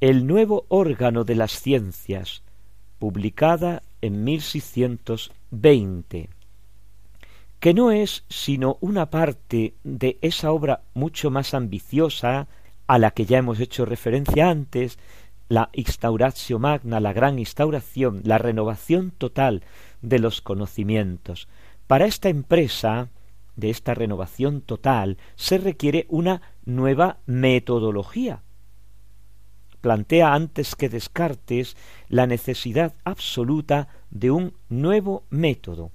El 0.00 0.26
nuevo 0.26 0.64
órgano 0.68 1.24
de 1.24 1.34
las 1.34 1.60
ciencias, 1.60 2.42
publicada 2.98 3.82
en 4.00 4.24
1620, 4.24 6.28
que 7.64 7.72
no 7.72 7.92
es 7.92 8.26
sino 8.28 8.76
una 8.82 9.08
parte 9.08 9.72
de 9.84 10.18
esa 10.20 10.52
obra 10.52 10.82
mucho 10.92 11.30
más 11.30 11.54
ambiciosa 11.54 12.46
a 12.86 12.98
la 12.98 13.12
que 13.12 13.24
ya 13.24 13.38
hemos 13.38 13.58
hecho 13.58 13.86
referencia 13.86 14.50
antes, 14.50 14.98
la 15.48 15.70
instauratio 15.72 16.58
magna, 16.58 17.00
la 17.00 17.14
gran 17.14 17.38
instauración, 17.38 18.20
la 18.22 18.36
renovación 18.36 19.12
total 19.12 19.62
de 20.02 20.18
los 20.18 20.42
conocimientos. 20.42 21.48
Para 21.86 22.04
esta 22.04 22.28
empresa 22.28 23.08
de 23.56 23.70
esta 23.70 23.94
renovación 23.94 24.60
total 24.60 25.16
se 25.34 25.56
requiere 25.56 26.04
una 26.10 26.42
nueva 26.66 27.16
metodología. 27.24 28.42
Plantea 29.80 30.34
antes 30.34 30.76
que 30.76 30.90
Descartes 30.90 31.78
la 32.10 32.26
necesidad 32.26 32.92
absoluta 33.04 33.88
de 34.10 34.30
un 34.30 34.52
nuevo 34.68 35.24
método. 35.30 35.92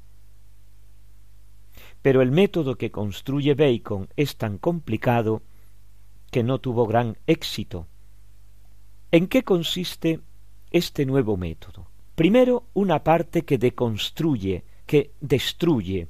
Pero 2.10 2.24
el 2.24 2.32
método 2.32 2.76
que 2.76 2.90
construye 2.90 3.54
Bacon 3.54 4.10
es 4.16 4.36
tan 4.36 4.58
complicado 4.58 5.44
que 6.32 6.42
no 6.42 6.58
tuvo 6.58 6.88
gran 6.88 7.18
éxito. 7.28 7.86
¿En 9.12 9.28
qué 9.28 9.44
consiste 9.44 10.20
este 10.72 11.06
nuevo 11.06 11.38
método? 11.38 11.86
Primero, 12.16 12.64
una 12.74 13.04
parte 13.04 13.46
que 13.46 13.60
deconstruye, 13.60 14.64
que 14.88 15.12
destruye, 15.22 16.08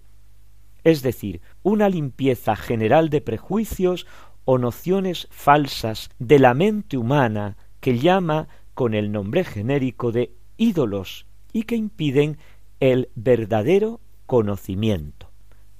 es 0.85 1.01
decir, 1.01 1.41
una 1.63 1.89
limpieza 1.89 2.55
general 2.55 3.09
de 3.09 3.19
prejuicios 3.19 4.07
o 4.45 4.57
nociones 4.57 5.27
falsas 5.31 6.11
de 6.17 6.39
la 6.39 6.53
mente 6.53 6.95
humana 6.95 7.57
que 7.81 7.99
llama 7.99 8.47
con 8.73 8.93
el 8.93 9.11
nombre 9.11 9.43
genérico 9.43 10.13
de 10.13 10.33
ídolos 10.55 11.25
y 11.51 11.63
que 11.63 11.75
impiden 11.75 12.37
el 12.79 13.09
verdadero 13.15 13.99
conocimiento. 14.27 15.28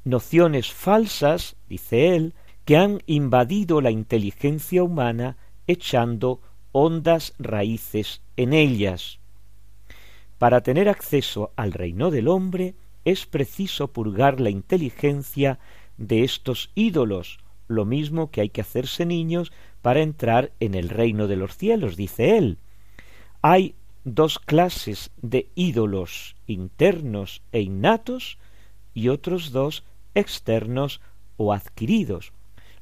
Nociones 0.03 0.71
falsas, 0.71 1.55
dice 1.67 2.15
él, 2.15 2.33
que 2.65 2.77
han 2.77 3.01
invadido 3.05 3.81
la 3.81 3.91
inteligencia 3.91 4.83
humana 4.83 5.37
echando 5.67 6.41
hondas 6.71 7.33
raíces 7.39 8.21
en 8.37 8.53
ellas. 8.53 9.19
Para 10.37 10.61
tener 10.61 10.87
acceso 10.87 11.51
al 11.55 11.73
reino 11.73 12.11
del 12.11 12.27
hombre 12.27 12.75
es 13.05 13.25
preciso 13.25 13.89
purgar 13.89 14.39
la 14.39 14.49
inteligencia 14.49 15.59
de 15.97 16.23
estos 16.23 16.71
ídolos, 16.75 17.39
lo 17.67 17.85
mismo 17.85 18.31
que 18.31 18.41
hay 18.41 18.49
que 18.49 18.61
hacerse 18.61 19.05
niños 19.05 19.51
para 19.81 20.01
entrar 20.01 20.51
en 20.59 20.75
el 20.75 20.89
reino 20.89 21.27
de 21.27 21.35
los 21.35 21.57
cielos, 21.57 21.95
dice 21.95 22.37
él. 22.37 22.57
Hay 23.41 23.75
dos 24.03 24.39
clases 24.39 25.11
de 25.21 25.49
ídolos 25.55 26.35
internos 26.47 27.41
e 27.51 27.61
innatos 27.61 28.37
y 28.99 29.07
otros 29.07 29.51
dos 29.51 29.85
externos 30.13 30.99
o 31.37 31.53
adquiridos. 31.53 32.33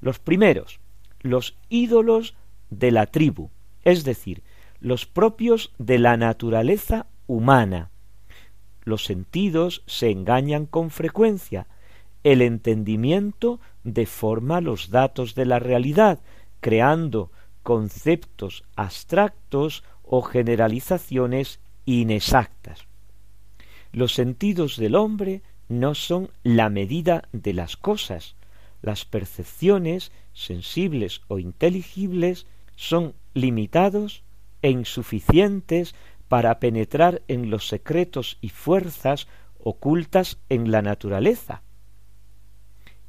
Los 0.01 0.17
primeros, 0.17 0.79
los 1.21 1.55
ídolos 1.69 2.35
de 2.71 2.91
la 2.91 3.05
tribu, 3.05 3.51
es 3.83 4.03
decir, 4.03 4.41
los 4.79 5.05
propios 5.05 5.71
de 5.77 5.99
la 5.99 6.17
naturaleza 6.17 7.05
humana. 7.27 7.91
Los 8.83 9.05
sentidos 9.05 9.83
se 9.85 10.09
engañan 10.09 10.65
con 10.65 10.89
frecuencia, 10.89 11.67
el 12.23 12.41
entendimiento 12.41 13.59
deforma 13.83 14.59
los 14.59 14.89
datos 14.89 15.35
de 15.35 15.45
la 15.45 15.59
realidad, 15.59 16.19
creando 16.61 17.31
conceptos 17.61 18.63
abstractos 18.75 19.83
o 20.03 20.23
generalizaciones 20.23 21.59
inexactas. 21.85 22.87
Los 23.91 24.13
sentidos 24.13 24.77
del 24.77 24.95
hombre 24.95 25.43
no 25.69 25.95
son 25.95 26.29
la 26.43 26.69
medida 26.69 27.27
de 27.31 27.53
las 27.53 27.77
cosas. 27.77 28.35
Las 28.81 29.05
percepciones, 29.05 30.11
sensibles 30.33 31.21
o 31.27 31.39
inteligibles, 31.39 32.47
son 32.75 33.13
limitados 33.33 34.23
e 34.61 34.69
insuficientes 34.69 35.95
para 36.27 36.59
penetrar 36.59 37.21
en 37.27 37.49
los 37.49 37.67
secretos 37.67 38.37
y 38.41 38.49
fuerzas 38.49 39.27
ocultas 39.59 40.39
en 40.49 40.71
la 40.71 40.81
naturaleza. 40.81 41.63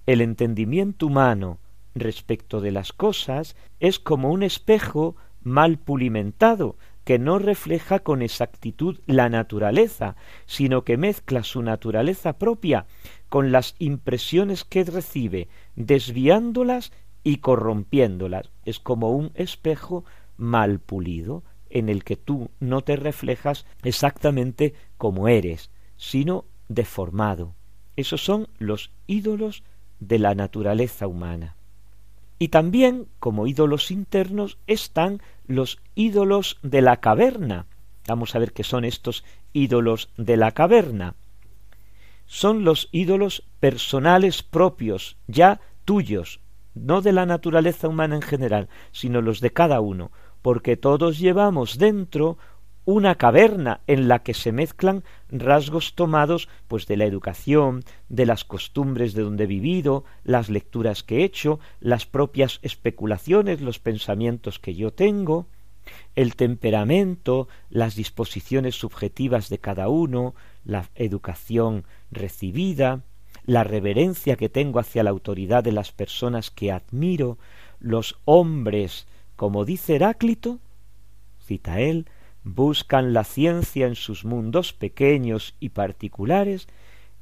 El 0.06 0.20
entendimiento 0.20 1.06
humano 1.06 1.58
respecto 1.94 2.60
de 2.60 2.70
las 2.70 2.92
cosas 2.92 3.56
es 3.80 3.98
como 3.98 4.30
un 4.30 4.42
espejo 4.42 5.16
mal 5.42 5.78
pulimentado, 5.78 6.76
que 7.08 7.18
no 7.18 7.38
refleja 7.38 8.00
con 8.00 8.20
exactitud 8.20 9.00
la 9.06 9.30
naturaleza, 9.30 10.14
sino 10.44 10.84
que 10.84 10.98
mezcla 10.98 11.42
su 11.42 11.62
naturaleza 11.62 12.34
propia 12.34 12.84
con 13.30 13.50
las 13.50 13.76
impresiones 13.78 14.62
que 14.64 14.84
recibe, 14.84 15.48
desviándolas 15.74 16.92
y 17.24 17.38
corrompiéndolas. 17.38 18.50
Es 18.66 18.78
como 18.78 19.12
un 19.12 19.30
espejo 19.36 20.04
mal 20.36 20.80
pulido, 20.80 21.44
en 21.70 21.88
el 21.88 22.04
que 22.04 22.16
tú 22.16 22.50
no 22.60 22.82
te 22.82 22.96
reflejas 22.96 23.64
exactamente 23.84 24.74
como 24.98 25.28
eres, 25.28 25.70
sino 25.96 26.44
deformado. 26.68 27.54
Esos 27.96 28.22
son 28.22 28.48
los 28.58 28.90
ídolos 29.06 29.62
de 29.98 30.18
la 30.18 30.34
naturaleza 30.34 31.06
humana. 31.06 31.56
Y 32.38 32.48
también, 32.48 33.08
como 33.18 33.46
ídolos 33.46 33.90
internos, 33.90 34.58
están 34.66 35.22
los 35.48 35.80
ídolos 35.94 36.58
de 36.62 36.82
la 36.82 36.98
caverna. 36.98 37.66
Vamos 38.06 38.34
a 38.34 38.38
ver 38.38 38.52
qué 38.52 38.62
son 38.62 38.84
estos 38.84 39.24
ídolos 39.52 40.10
de 40.16 40.36
la 40.36 40.52
caverna. 40.52 41.14
Son 42.26 42.64
los 42.64 42.88
ídolos 42.92 43.42
personales 43.58 44.42
propios, 44.42 45.16
ya 45.26 45.60
tuyos, 45.84 46.40
no 46.74 47.00
de 47.00 47.12
la 47.12 47.26
naturaleza 47.26 47.88
humana 47.88 48.14
en 48.14 48.22
general, 48.22 48.68
sino 48.92 49.22
los 49.22 49.40
de 49.40 49.50
cada 49.50 49.80
uno, 49.80 50.12
porque 50.42 50.76
todos 50.76 51.18
llevamos 51.18 51.78
dentro 51.78 52.38
una 52.90 53.16
caverna 53.16 53.82
en 53.86 54.08
la 54.08 54.20
que 54.20 54.32
se 54.32 54.50
mezclan 54.50 55.04
rasgos 55.28 55.94
tomados 55.94 56.48
pues 56.68 56.86
de 56.86 56.96
la 56.96 57.04
educación, 57.04 57.84
de 58.08 58.24
las 58.24 58.44
costumbres 58.44 59.12
de 59.12 59.24
donde 59.24 59.44
he 59.44 59.46
vivido, 59.46 60.04
las 60.24 60.48
lecturas 60.48 61.02
que 61.02 61.18
he 61.18 61.24
hecho, 61.24 61.60
las 61.80 62.06
propias 62.06 62.60
especulaciones, 62.62 63.60
los 63.60 63.78
pensamientos 63.78 64.58
que 64.58 64.74
yo 64.74 64.90
tengo, 64.90 65.48
el 66.16 66.34
temperamento, 66.34 67.46
las 67.68 67.94
disposiciones 67.94 68.76
subjetivas 68.76 69.50
de 69.50 69.58
cada 69.58 69.90
uno, 69.90 70.34
la 70.64 70.88
educación 70.94 71.84
recibida, 72.10 73.02
la 73.44 73.64
reverencia 73.64 74.36
que 74.36 74.48
tengo 74.48 74.78
hacia 74.78 75.02
la 75.02 75.10
autoridad 75.10 75.62
de 75.62 75.72
las 75.72 75.92
personas 75.92 76.50
que 76.50 76.72
admiro, 76.72 77.36
los 77.80 78.18
hombres, 78.24 79.06
como 79.36 79.66
dice 79.66 79.96
Heráclito, 79.96 80.58
cita 81.44 81.80
él, 81.80 82.06
buscan 82.44 83.12
la 83.12 83.24
ciencia 83.24 83.86
en 83.86 83.94
sus 83.94 84.24
mundos 84.24 84.72
pequeños 84.72 85.54
y 85.60 85.70
particulares 85.70 86.68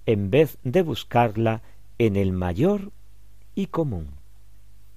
en 0.06 0.30
vez 0.30 0.58
de 0.62 0.82
buscarla 0.82 1.62
en 1.98 2.16
el 2.16 2.32
mayor 2.32 2.92
y 3.54 3.66
común. 3.66 4.08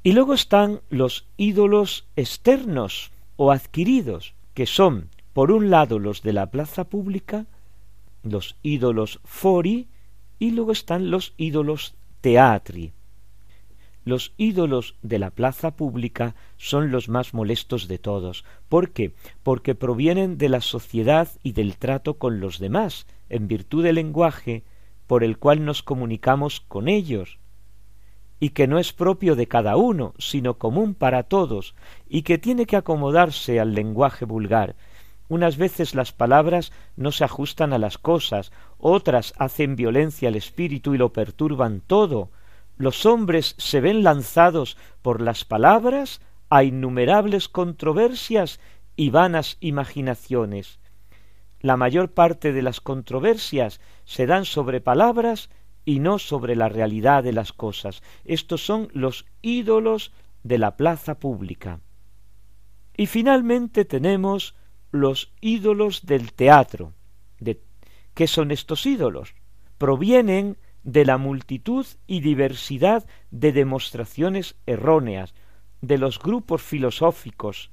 Y 0.04 0.14
luego 0.14 0.34
están 0.34 0.82
los 0.90 1.28
ídolos 1.38 2.08
externos 2.16 3.12
o 3.36 3.52
adquiridos, 3.52 4.34
que 4.54 4.66
son, 4.66 5.10
por 5.34 5.52
un 5.52 5.70
lado, 5.70 6.00
los 6.00 6.22
de 6.22 6.34
la 6.34 6.52
plaza 6.52 6.84
pública, 6.84 7.46
los 8.24 8.56
ídolos 8.64 9.20
fori, 9.24 9.88
y 10.38 10.52
luego 10.52 10.72
están 10.72 11.12
los 11.12 11.34
ídolos 11.38 11.96
teatri, 12.22 12.94
los 14.10 14.34
ídolos 14.38 14.96
de 15.02 15.20
la 15.20 15.30
plaza 15.30 15.76
pública 15.76 16.36
son 16.58 16.92
los 16.92 17.08
más 17.08 17.34
molestos 17.34 17.88
de 17.88 17.98
todos. 17.98 18.44
¿Por 18.68 18.92
qué? 18.92 19.14
Porque 19.44 19.76
provienen 19.76 20.38
de 20.38 20.50
la 20.50 20.62
sociedad 20.62 21.30
y 21.44 21.54
del 21.54 21.78
trato 21.78 22.16
con 22.16 22.40
los 22.40 22.60
demás, 22.60 23.08
en 23.30 23.48
virtud 23.48 23.84
del 23.84 23.96
lenguaje 23.96 24.64
por 25.08 25.24
el 25.24 25.38
cual 25.40 25.66
nos 25.66 25.82
comunicamos 25.82 26.60
con 26.60 26.88
ellos, 26.88 27.40
y 28.40 28.50
que 28.50 28.68
no 28.68 28.78
es 28.80 28.94
propio 28.94 29.36
de 29.36 29.48
cada 29.48 29.76
uno, 29.76 30.14
sino 30.18 30.60
común 30.60 30.94
para 30.94 31.24
todos, 31.24 31.74
y 32.08 32.22
que 32.22 32.38
tiene 32.38 32.66
que 32.66 32.76
acomodarse 32.76 33.60
al 33.60 33.74
lenguaje 33.74 34.26
vulgar. 34.26 34.76
Unas 35.28 35.58
veces 35.58 35.96
las 35.96 36.12
palabras 36.12 36.72
no 36.96 37.12
se 37.12 37.24
ajustan 37.24 37.74
a 37.74 37.78
las 37.78 37.98
cosas, 37.98 38.52
otras 38.78 39.34
hacen 39.38 39.76
violencia 39.76 40.30
al 40.30 40.36
espíritu 40.36 40.94
y 40.94 40.98
lo 40.98 41.12
perturban 41.12 41.82
todo, 41.86 42.30
los 42.80 43.06
hombres 43.06 43.56
se 43.58 43.82
ven 43.82 44.04
lanzados 44.04 44.78
por 45.02 45.22
las 45.22 45.44
palabras 45.44 46.22
a 46.50 46.64
innumerables 46.64 47.50
controversias 47.50 48.60
y 48.96 49.10
vanas 49.10 49.58
imaginaciones. 49.60 50.80
La 51.60 51.76
mayor 51.76 52.14
parte 52.14 52.54
de 52.54 52.62
las 52.62 52.80
controversias 52.80 53.82
se 54.06 54.26
dan 54.26 54.46
sobre 54.46 54.80
palabras 54.80 55.50
y 55.84 56.00
no 56.00 56.20
sobre 56.20 56.56
la 56.56 56.70
realidad 56.70 57.22
de 57.22 57.34
las 57.34 57.52
cosas. 57.52 58.02
Estos 58.24 58.66
son 58.66 58.88
los 58.94 59.26
ídolos 59.42 60.14
de 60.44 60.58
la 60.58 60.78
plaza 60.78 61.20
pública. 61.20 61.82
Y 62.96 63.08
finalmente 63.08 63.84
tenemos 63.84 64.56
los 64.92 65.34
ídolos 65.42 66.06
del 66.06 66.32
teatro. 66.32 66.94
De, 67.40 67.62
¿Qué 68.14 68.26
son 68.26 68.52
estos 68.52 68.86
ídolos? 68.86 69.36
Provienen 69.78 70.58
de 70.84 71.06
la 71.06 71.18
multitud 71.18 71.86
y 72.08 72.22
diversidad 72.22 73.06
de 73.32 73.52
demostraciones 73.52 74.56
erróneas, 74.66 75.34
de 75.82 75.98
los 75.98 76.20
grupos 76.20 76.62
filosóficos, 76.62 77.72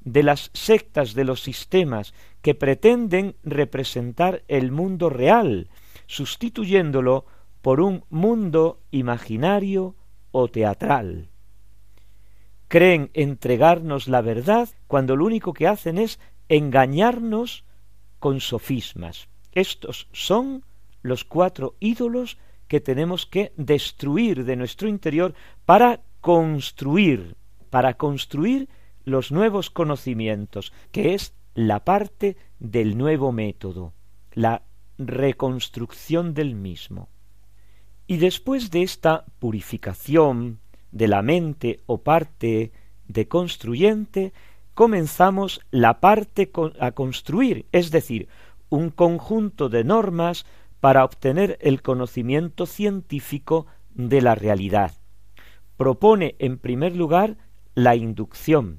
de 0.00 0.22
las 0.22 0.50
sectas 0.54 1.14
de 1.14 1.24
los 1.24 1.42
sistemas 1.42 2.14
que 2.42 2.54
pretenden 2.54 3.36
representar 3.42 4.44
el 4.46 4.70
mundo 4.70 5.10
real, 5.10 5.68
sustituyéndolo 6.06 7.26
por 7.60 7.80
un 7.80 8.04
mundo 8.10 8.80
imaginario 8.92 9.96
o 10.30 10.48
teatral. 10.48 11.28
Creen 12.68 13.10
entregarnos 13.14 14.06
la 14.06 14.20
verdad 14.20 14.68
cuando 14.86 15.16
lo 15.16 15.24
único 15.24 15.52
que 15.52 15.66
hacen 15.66 15.98
es 15.98 16.20
engañarnos 16.48 17.64
con 18.18 18.40
sofismas. 18.40 19.28
Estos 19.52 20.08
son 20.12 20.64
los 21.02 21.24
cuatro 21.24 21.74
ídolos 21.80 22.38
que 22.68 22.80
tenemos 22.80 23.26
que 23.26 23.52
destruir 23.56 24.44
de 24.44 24.56
nuestro 24.56 24.88
interior 24.88 25.34
para 25.64 26.00
construir, 26.20 27.36
para 27.70 27.94
construir 27.94 28.68
los 29.04 29.30
nuevos 29.30 29.70
conocimientos, 29.70 30.72
que 30.90 31.14
es 31.14 31.34
la 31.54 31.84
parte 31.84 32.36
del 32.58 32.98
nuevo 32.98 33.32
método, 33.32 33.92
la 34.32 34.62
reconstrucción 34.98 36.34
del 36.34 36.54
mismo. 36.54 37.08
Y 38.06 38.18
después 38.18 38.70
de 38.70 38.82
esta 38.82 39.24
purificación 39.38 40.58
de 40.92 41.08
la 41.08 41.22
mente 41.22 41.80
o 41.86 41.98
parte 41.98 42.72
de 43.08 43.28
construyente, 43.28 44.32
comenzamos 44.74 45.60
la 45.70 46.00
parte 46.00 46.50
a 46.80 46.92
construir, 46.92 47.66
es 47.72 47.90
decir, 47.90 48.28
un 48.68 48.90
conjunto 48.90 49.68
de 49.68 49.84
normas 49.84 50.44
para 50.86 51.04
obtener 51.04 51.58
el 51.62 51.82
conocimiento 51.82 52.64
científico 52.64 53.66
de 53.92 54.20
la 54.20 54.36
realidad. 54.36 54.92
Propone, 55.76 56.36
en 56.38 56.58
primer 56.58 56.94
lugar, 56.94 57.38
la 57.74 57.96
inducción, 57.96 58.78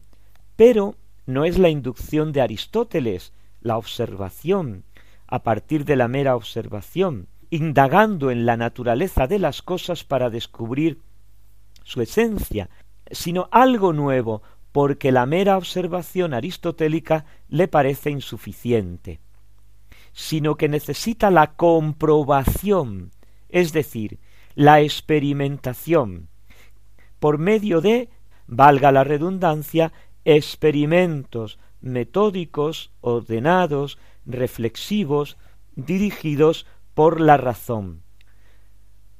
pero 0.55 0.95
no 1.25 1.43
es 1.43 1.57
la 1.57 1.67
inducción 1.67 2.31
de 2.31 2.39
Aristóteles, 2.39 3.33
la 3.59 3.77
observación, 3.77 4.85
a 5.27 5.43
partir 5.43 5.83
de 5.83 5.97
la 5.97 6.07
mera 6.07 6.37
observación, 6.37 7.27
indagando 7.49 8.31
en 8.31 8.45
la 8.45 8.55
naturaleza 8.55 9.27
de 9.27 9.39
las 9.39 9.61
cosas 9.61 10.05
para 10.05 10.29
descubrir 10.29 11.01
su 11.83 12.01
esencia, 12.01 12.69
sino 13.11 13.49
algo 13.51 13.91
nuevo, 13.91 14.43
porque 14.71 15.11
la 15.11 15.25
mera 15.25 15.57
observación 15.57 16.33
aristotélica 16.33 17.25
le 17.49 17.67
parece 17.67 18.11
insuficiente, 18.11 19.19
sino 20.17 20.55
que 20.55 20.67
necesita 20.67 21.29
la 21.29 21.53
comprobación, 21.53 23.11
es 23.49 23.71
decir, 23.71 24.19
la 24.55 24.81
experimentación, 24.81 26.29
por 27.19 27.37
medio 27.37 27.81
de, 27.81 28.09
valga 28.47 28.91
la 28.91 29.03
redundancia, 29.03 29.93
experimentos 30.25 31.59
metódicos, 31.81 32.91
ordenados, 32.99 33.99
reflexivos, 34.25 35.37
dirigidos 35.75 36.65
por 36.95 37.21
la 37.21 37.37
razón. 37.37 38.01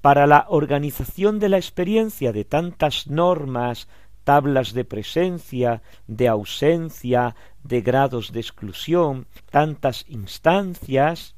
Para 0.02 0.26
la 0.26 0.48
organización 0.50 1.38
de 1.38 1.50
la 1.50 1.58
experiencia 1.58 2.34
de 2.34 2.44
tantas 2.44 3.06
normas, 3.06 3.88
tablas 4.28 4.74
de 4.74 4.84
presencia, 4.84 5.82
de 6.06 6.28
ausencia, 6.28 7.34
de 7.64 7.80
grados 7.80 8.34
de 8.34 8.42
exclusión, 8.42 9.26
tantas 9.50 10.04
instancias, 10.10 11.38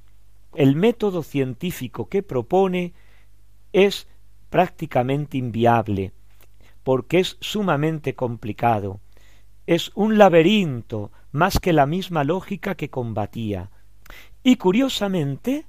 el 0.56 0.76
método 0.76 1.22
científico 1.22 2.10
que 2.10 2.24
propone 2.24 2.94
es 3.74 4.08
prácticamente 4.50 5.38
inviable, 5.38 6.14
porque 6.82 7.20
es 7.20 7.38
sumamente 7.42 8.16
complicado. 8.16 9.02
Es 9.68 9.92
un 9.94 10.18
laberinto 10.18 11.12
más 11.32 11.60
que 11.60 11.74
la 11.74 11.86
misma 11.86 12.24
lógica 12.24 12.74
que 12.74 12.90
combatía. 12.90 13.70
Y 14.42 14.56
curiosamente, 14.56 15.68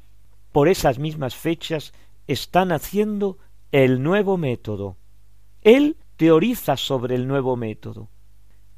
por 0.53 0.68
esas 0.68 0.99
mismas 0.99 1.35
fechas 1.35 1.93
están 2.27 2.73
haciendo 2.73 3.37
el 3.73 4.03
nuevo 4.03 4.39
método. 4.39 4.97
Él 5.61 5.99
teoriza 6.21 6.77
sobre 6.77 7.14
el 7.14 7.27
nuevo 7.27 7.57
método. 7.57 8.11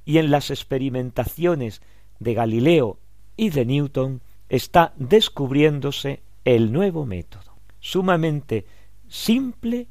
Y 0.04 0.18
en 0.18 0.30
las 0.30 0.52
experimentaciones 0.52 1.82
de 2.20 2.34
Galileo 2.34 3.00
y 3.36 3.50
de 3.50 3.66
Newton 3.66 4.22
está 4.48 4.94
descubriéndose 4.96 6.22
el 6.44 6.72
nuevo 6.72 7.04
método, 7.04 7.58
sumamente 7.80 8.64
simple 9.08 9.88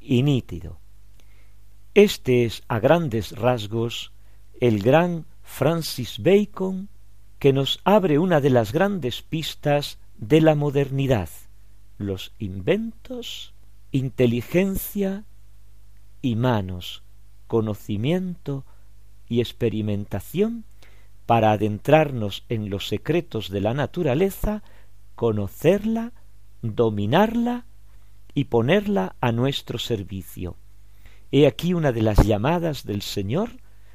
y 0.00 0.22
nítido. 0.22 0.80
Este 1.92 2.46
es 2.46 2.62
a 2.66 2.78
grandes 2.78 3.32
rasgos 3.32 4.14
el 4.58 4.82
gran 4.82 5.26
Francis 5.42 6.18
Bacon 6.18 6.88
que 7.38 7.52
nos 7.52 7.78
abre 7.84 8.18
una 8.18 8.40
de 8.40 8.48
las 8.48 8.72
grandes 8.72 9.20
pistas 9.20 9.98
de 10.16 10.40
la 10.40 10.54
modernidad, 10.54 11.28
los 11.98 12.32
inventos, 12.38 13.52
inteligencia 13.92 15.26
y 16.26 16.34
manos, 16.34 17.04
conocimiento 17.46 18.64
y 19.28 19.40
experimentación 19.40 20.64
para 21.24 21.52
adentrarnos 21.52 22.44
en 22.48 22.68
los 22.68 22.88
secretos 22.88 23.48
de 23.48 23.60
la 23.60 23.74
naturaleza, 23.74 24.64
conocerla, 25.14 26.12
dominarla 26.62 27.66
y 28.34 28.44
ponerla 28.44 29.14
a 29.20 29.30
nuestro 29.30 29.78
servicio. 29.78 30.56
He 31.30 31.46
aquí 31.46 31.74
una 31.74 31.92
de 31.92 32.02
las 32.02 32.18
llamadas 32.26 32.84
del 32.84 33.02
Señor, 33.02 33.50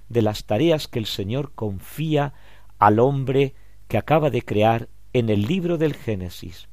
de 0.07 0.21
las 0.21 0.45
tareas 0.45 0.87
que 0.87 0.99
el 0.99 1.05
Señor 1.05 1.51
confía 1.53 2.33
al 2.79 2.99
hombre 2.99 3.55
que 3.89 3.97
acaba 3.97 4.29
de 4.29 4.41
crear 4.41 4.87
en 5.11 5.29
el 5.29 5.43
libro 5.43 5.77
del 5.77 5.95
Génesis. 5.95 6.69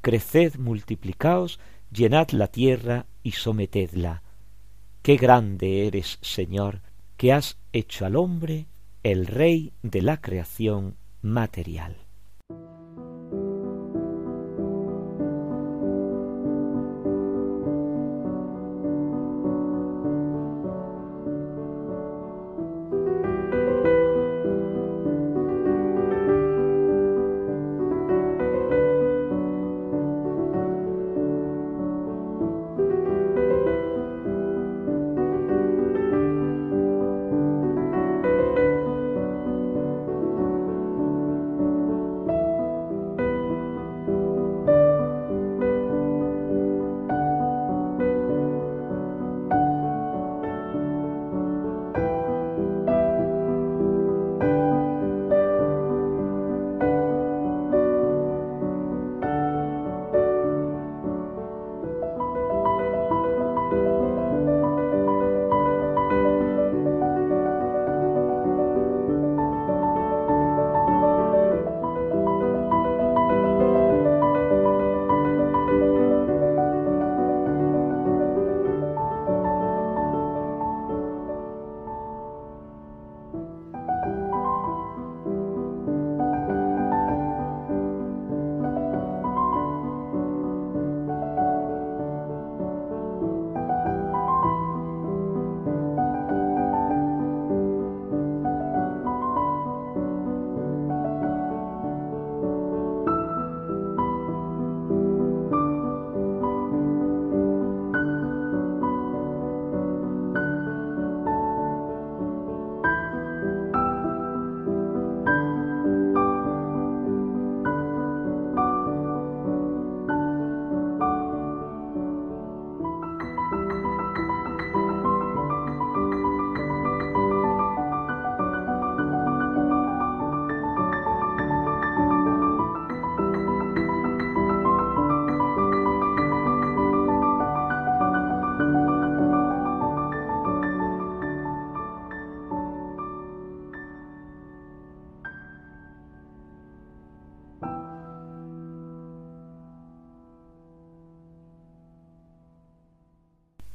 Creced, 0.00 0.58
multiplicaos, 0.58 1.58
llenad 1.90 2.30
la 2.30 2.46
tierra 2.46 3.06
y 3.24 3.32
sometedla. 3.32 4.22
Qué 5.06 5.16
grande 5.16 5.86
eres, 5.86 6.18
Señor, 6.20 6.80
que 7.16 7.32
has 7.32 7.58
hecho 7.72 8.06
al 8.06 8.16
hombre 8.16 8.66
el 9.04 9.28
rey 9.28 9.72
de 9.84 10.02
la 10.02 10.20
creación 10.20 10.96
material. 11.22 12.05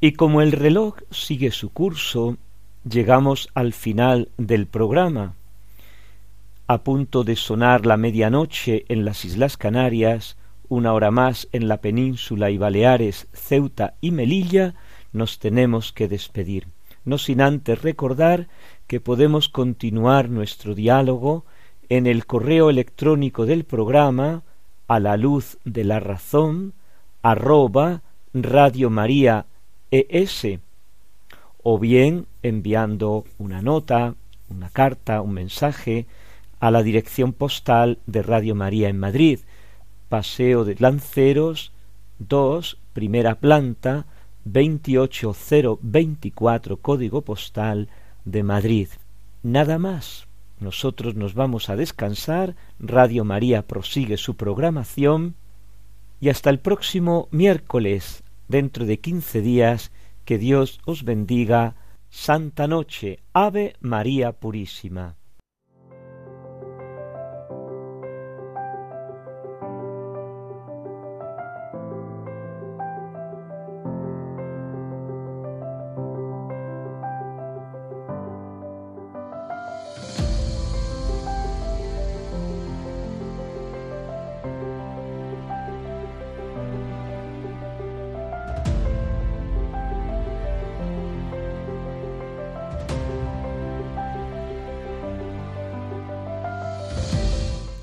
Y 0.04 0.14
como 0.14 0.42
el 0.42 0.52
reloj 0.52 0.96
sigue 1.12 1.52
su 1.52 1.70
curso 1.70 2.38
llegamos 2.90 3.50
al 3.54 3.72
final 3.72 4.30
del 4.36 4.66
programa. 4.66 5.36
A 6.66 6.80
punto 6.80 7.24
de 7.24 7.36
sonar 7.36 7.86
la 7.86 7.98
medianoche 7.98 8.84
en 8.88 9.06
las 9.06 9.26
Islas 9.26 9.58
Canarias, 9.58 10.38
una 10.70 10.94
hora 10.94 11.12
más 11.12 11.48
en 11.52 11.68
la 11.68 11.78
península 11.78 12.50
y 12.50 12.58
Baleares, 12.58 13.28
Ceuta 13.32 13.94
y 14.02 14.10
Melilla, 14.10 14.74
nos 15.14 15.38
tenemos 15.38 15.92
que 15.92 16.08
despedir, 16.08 16.66
no 17.06 17.20
sin 17.20 17.40
antes 17.40 17.84
recordar 17.84 18.48
que 18.88 19.02
podemos 19.02 19.50
continuar 19.50 20.30
nuestro 20.30 20.74
diálogo 20.74 21.46
en 21.90 22.08
el 22.08 22.26
correo 22.26 22.72
electrónico 22.72 23.46
del 23.46 23.66
programa 23.66 24.42
a 24.88 25.00
la 25.00 25.16
luz 25.16 25.60
de 25.64 25.84
la 25.84 26.00
razón 26.00 26.74
arroba 27.22 28.02
Radio 28.34 28.90
María 28.90 29.46
ES 29.92 30.60
o 31.64 31.78
bien 31.78 32.26
enviando 32.42 33.26
una 33.38 33.62
nota, 33.62 34.16
una 34.50 34.70
carta, 34.70 35.22
un 35.22 35.34
mensaje 35.34 36.08
a 36.60 36.72
la 36.72 36.82
dirección 36.84 37.32
postal 37.34 38.00
de 38.06 38.24
Radio 38.24 38.56
María 38.56 38.88
en 38.90 38.98
Madrid, 38.98 39.40
Paseo 40.10 40.66
de 40.66 40.76
Lanceros 40.80 41.72
2, 42.20 42.78
primera 42.94 43.36
planta, 43.36 44.06
28024, 44.46 46.78
código 46.78 47.22
postal 47.22 47.90
de 48.26 48.44
Madrid. 48.44 48.88
Nada 49.44 49.78
más. 49.78 50.28
Nosotros 50.60 51.16
nos 51.16 51.34
vamos 51.34 51.70
a 51.70 51.76
descansar, 51.76 52.56
Radio 52.80 53.26
María 53.26 53.64
prosigue 53.64 54.18
su 54.18 54.36
programación 54.36 55.34
y 56.20 56.30
hasta 56.30 56.52
el 56.52 56.60
próximo 56.60 57.28
miércoles, 57.32 58.24
dentro 58.52 58.86
de 58.86 59.00
quince 59.00 59.42
días, 59.42 59.92
que 60.26 60.38
Dios 60.38 60.80
os 60.86 61.04
bendiga. 61.04 61.76
Santa 62.10 62.68
Noche, 62.68 63.20
Ave 63.34 63.74
María 63.80 64.34
Purísima. 64.34 65.16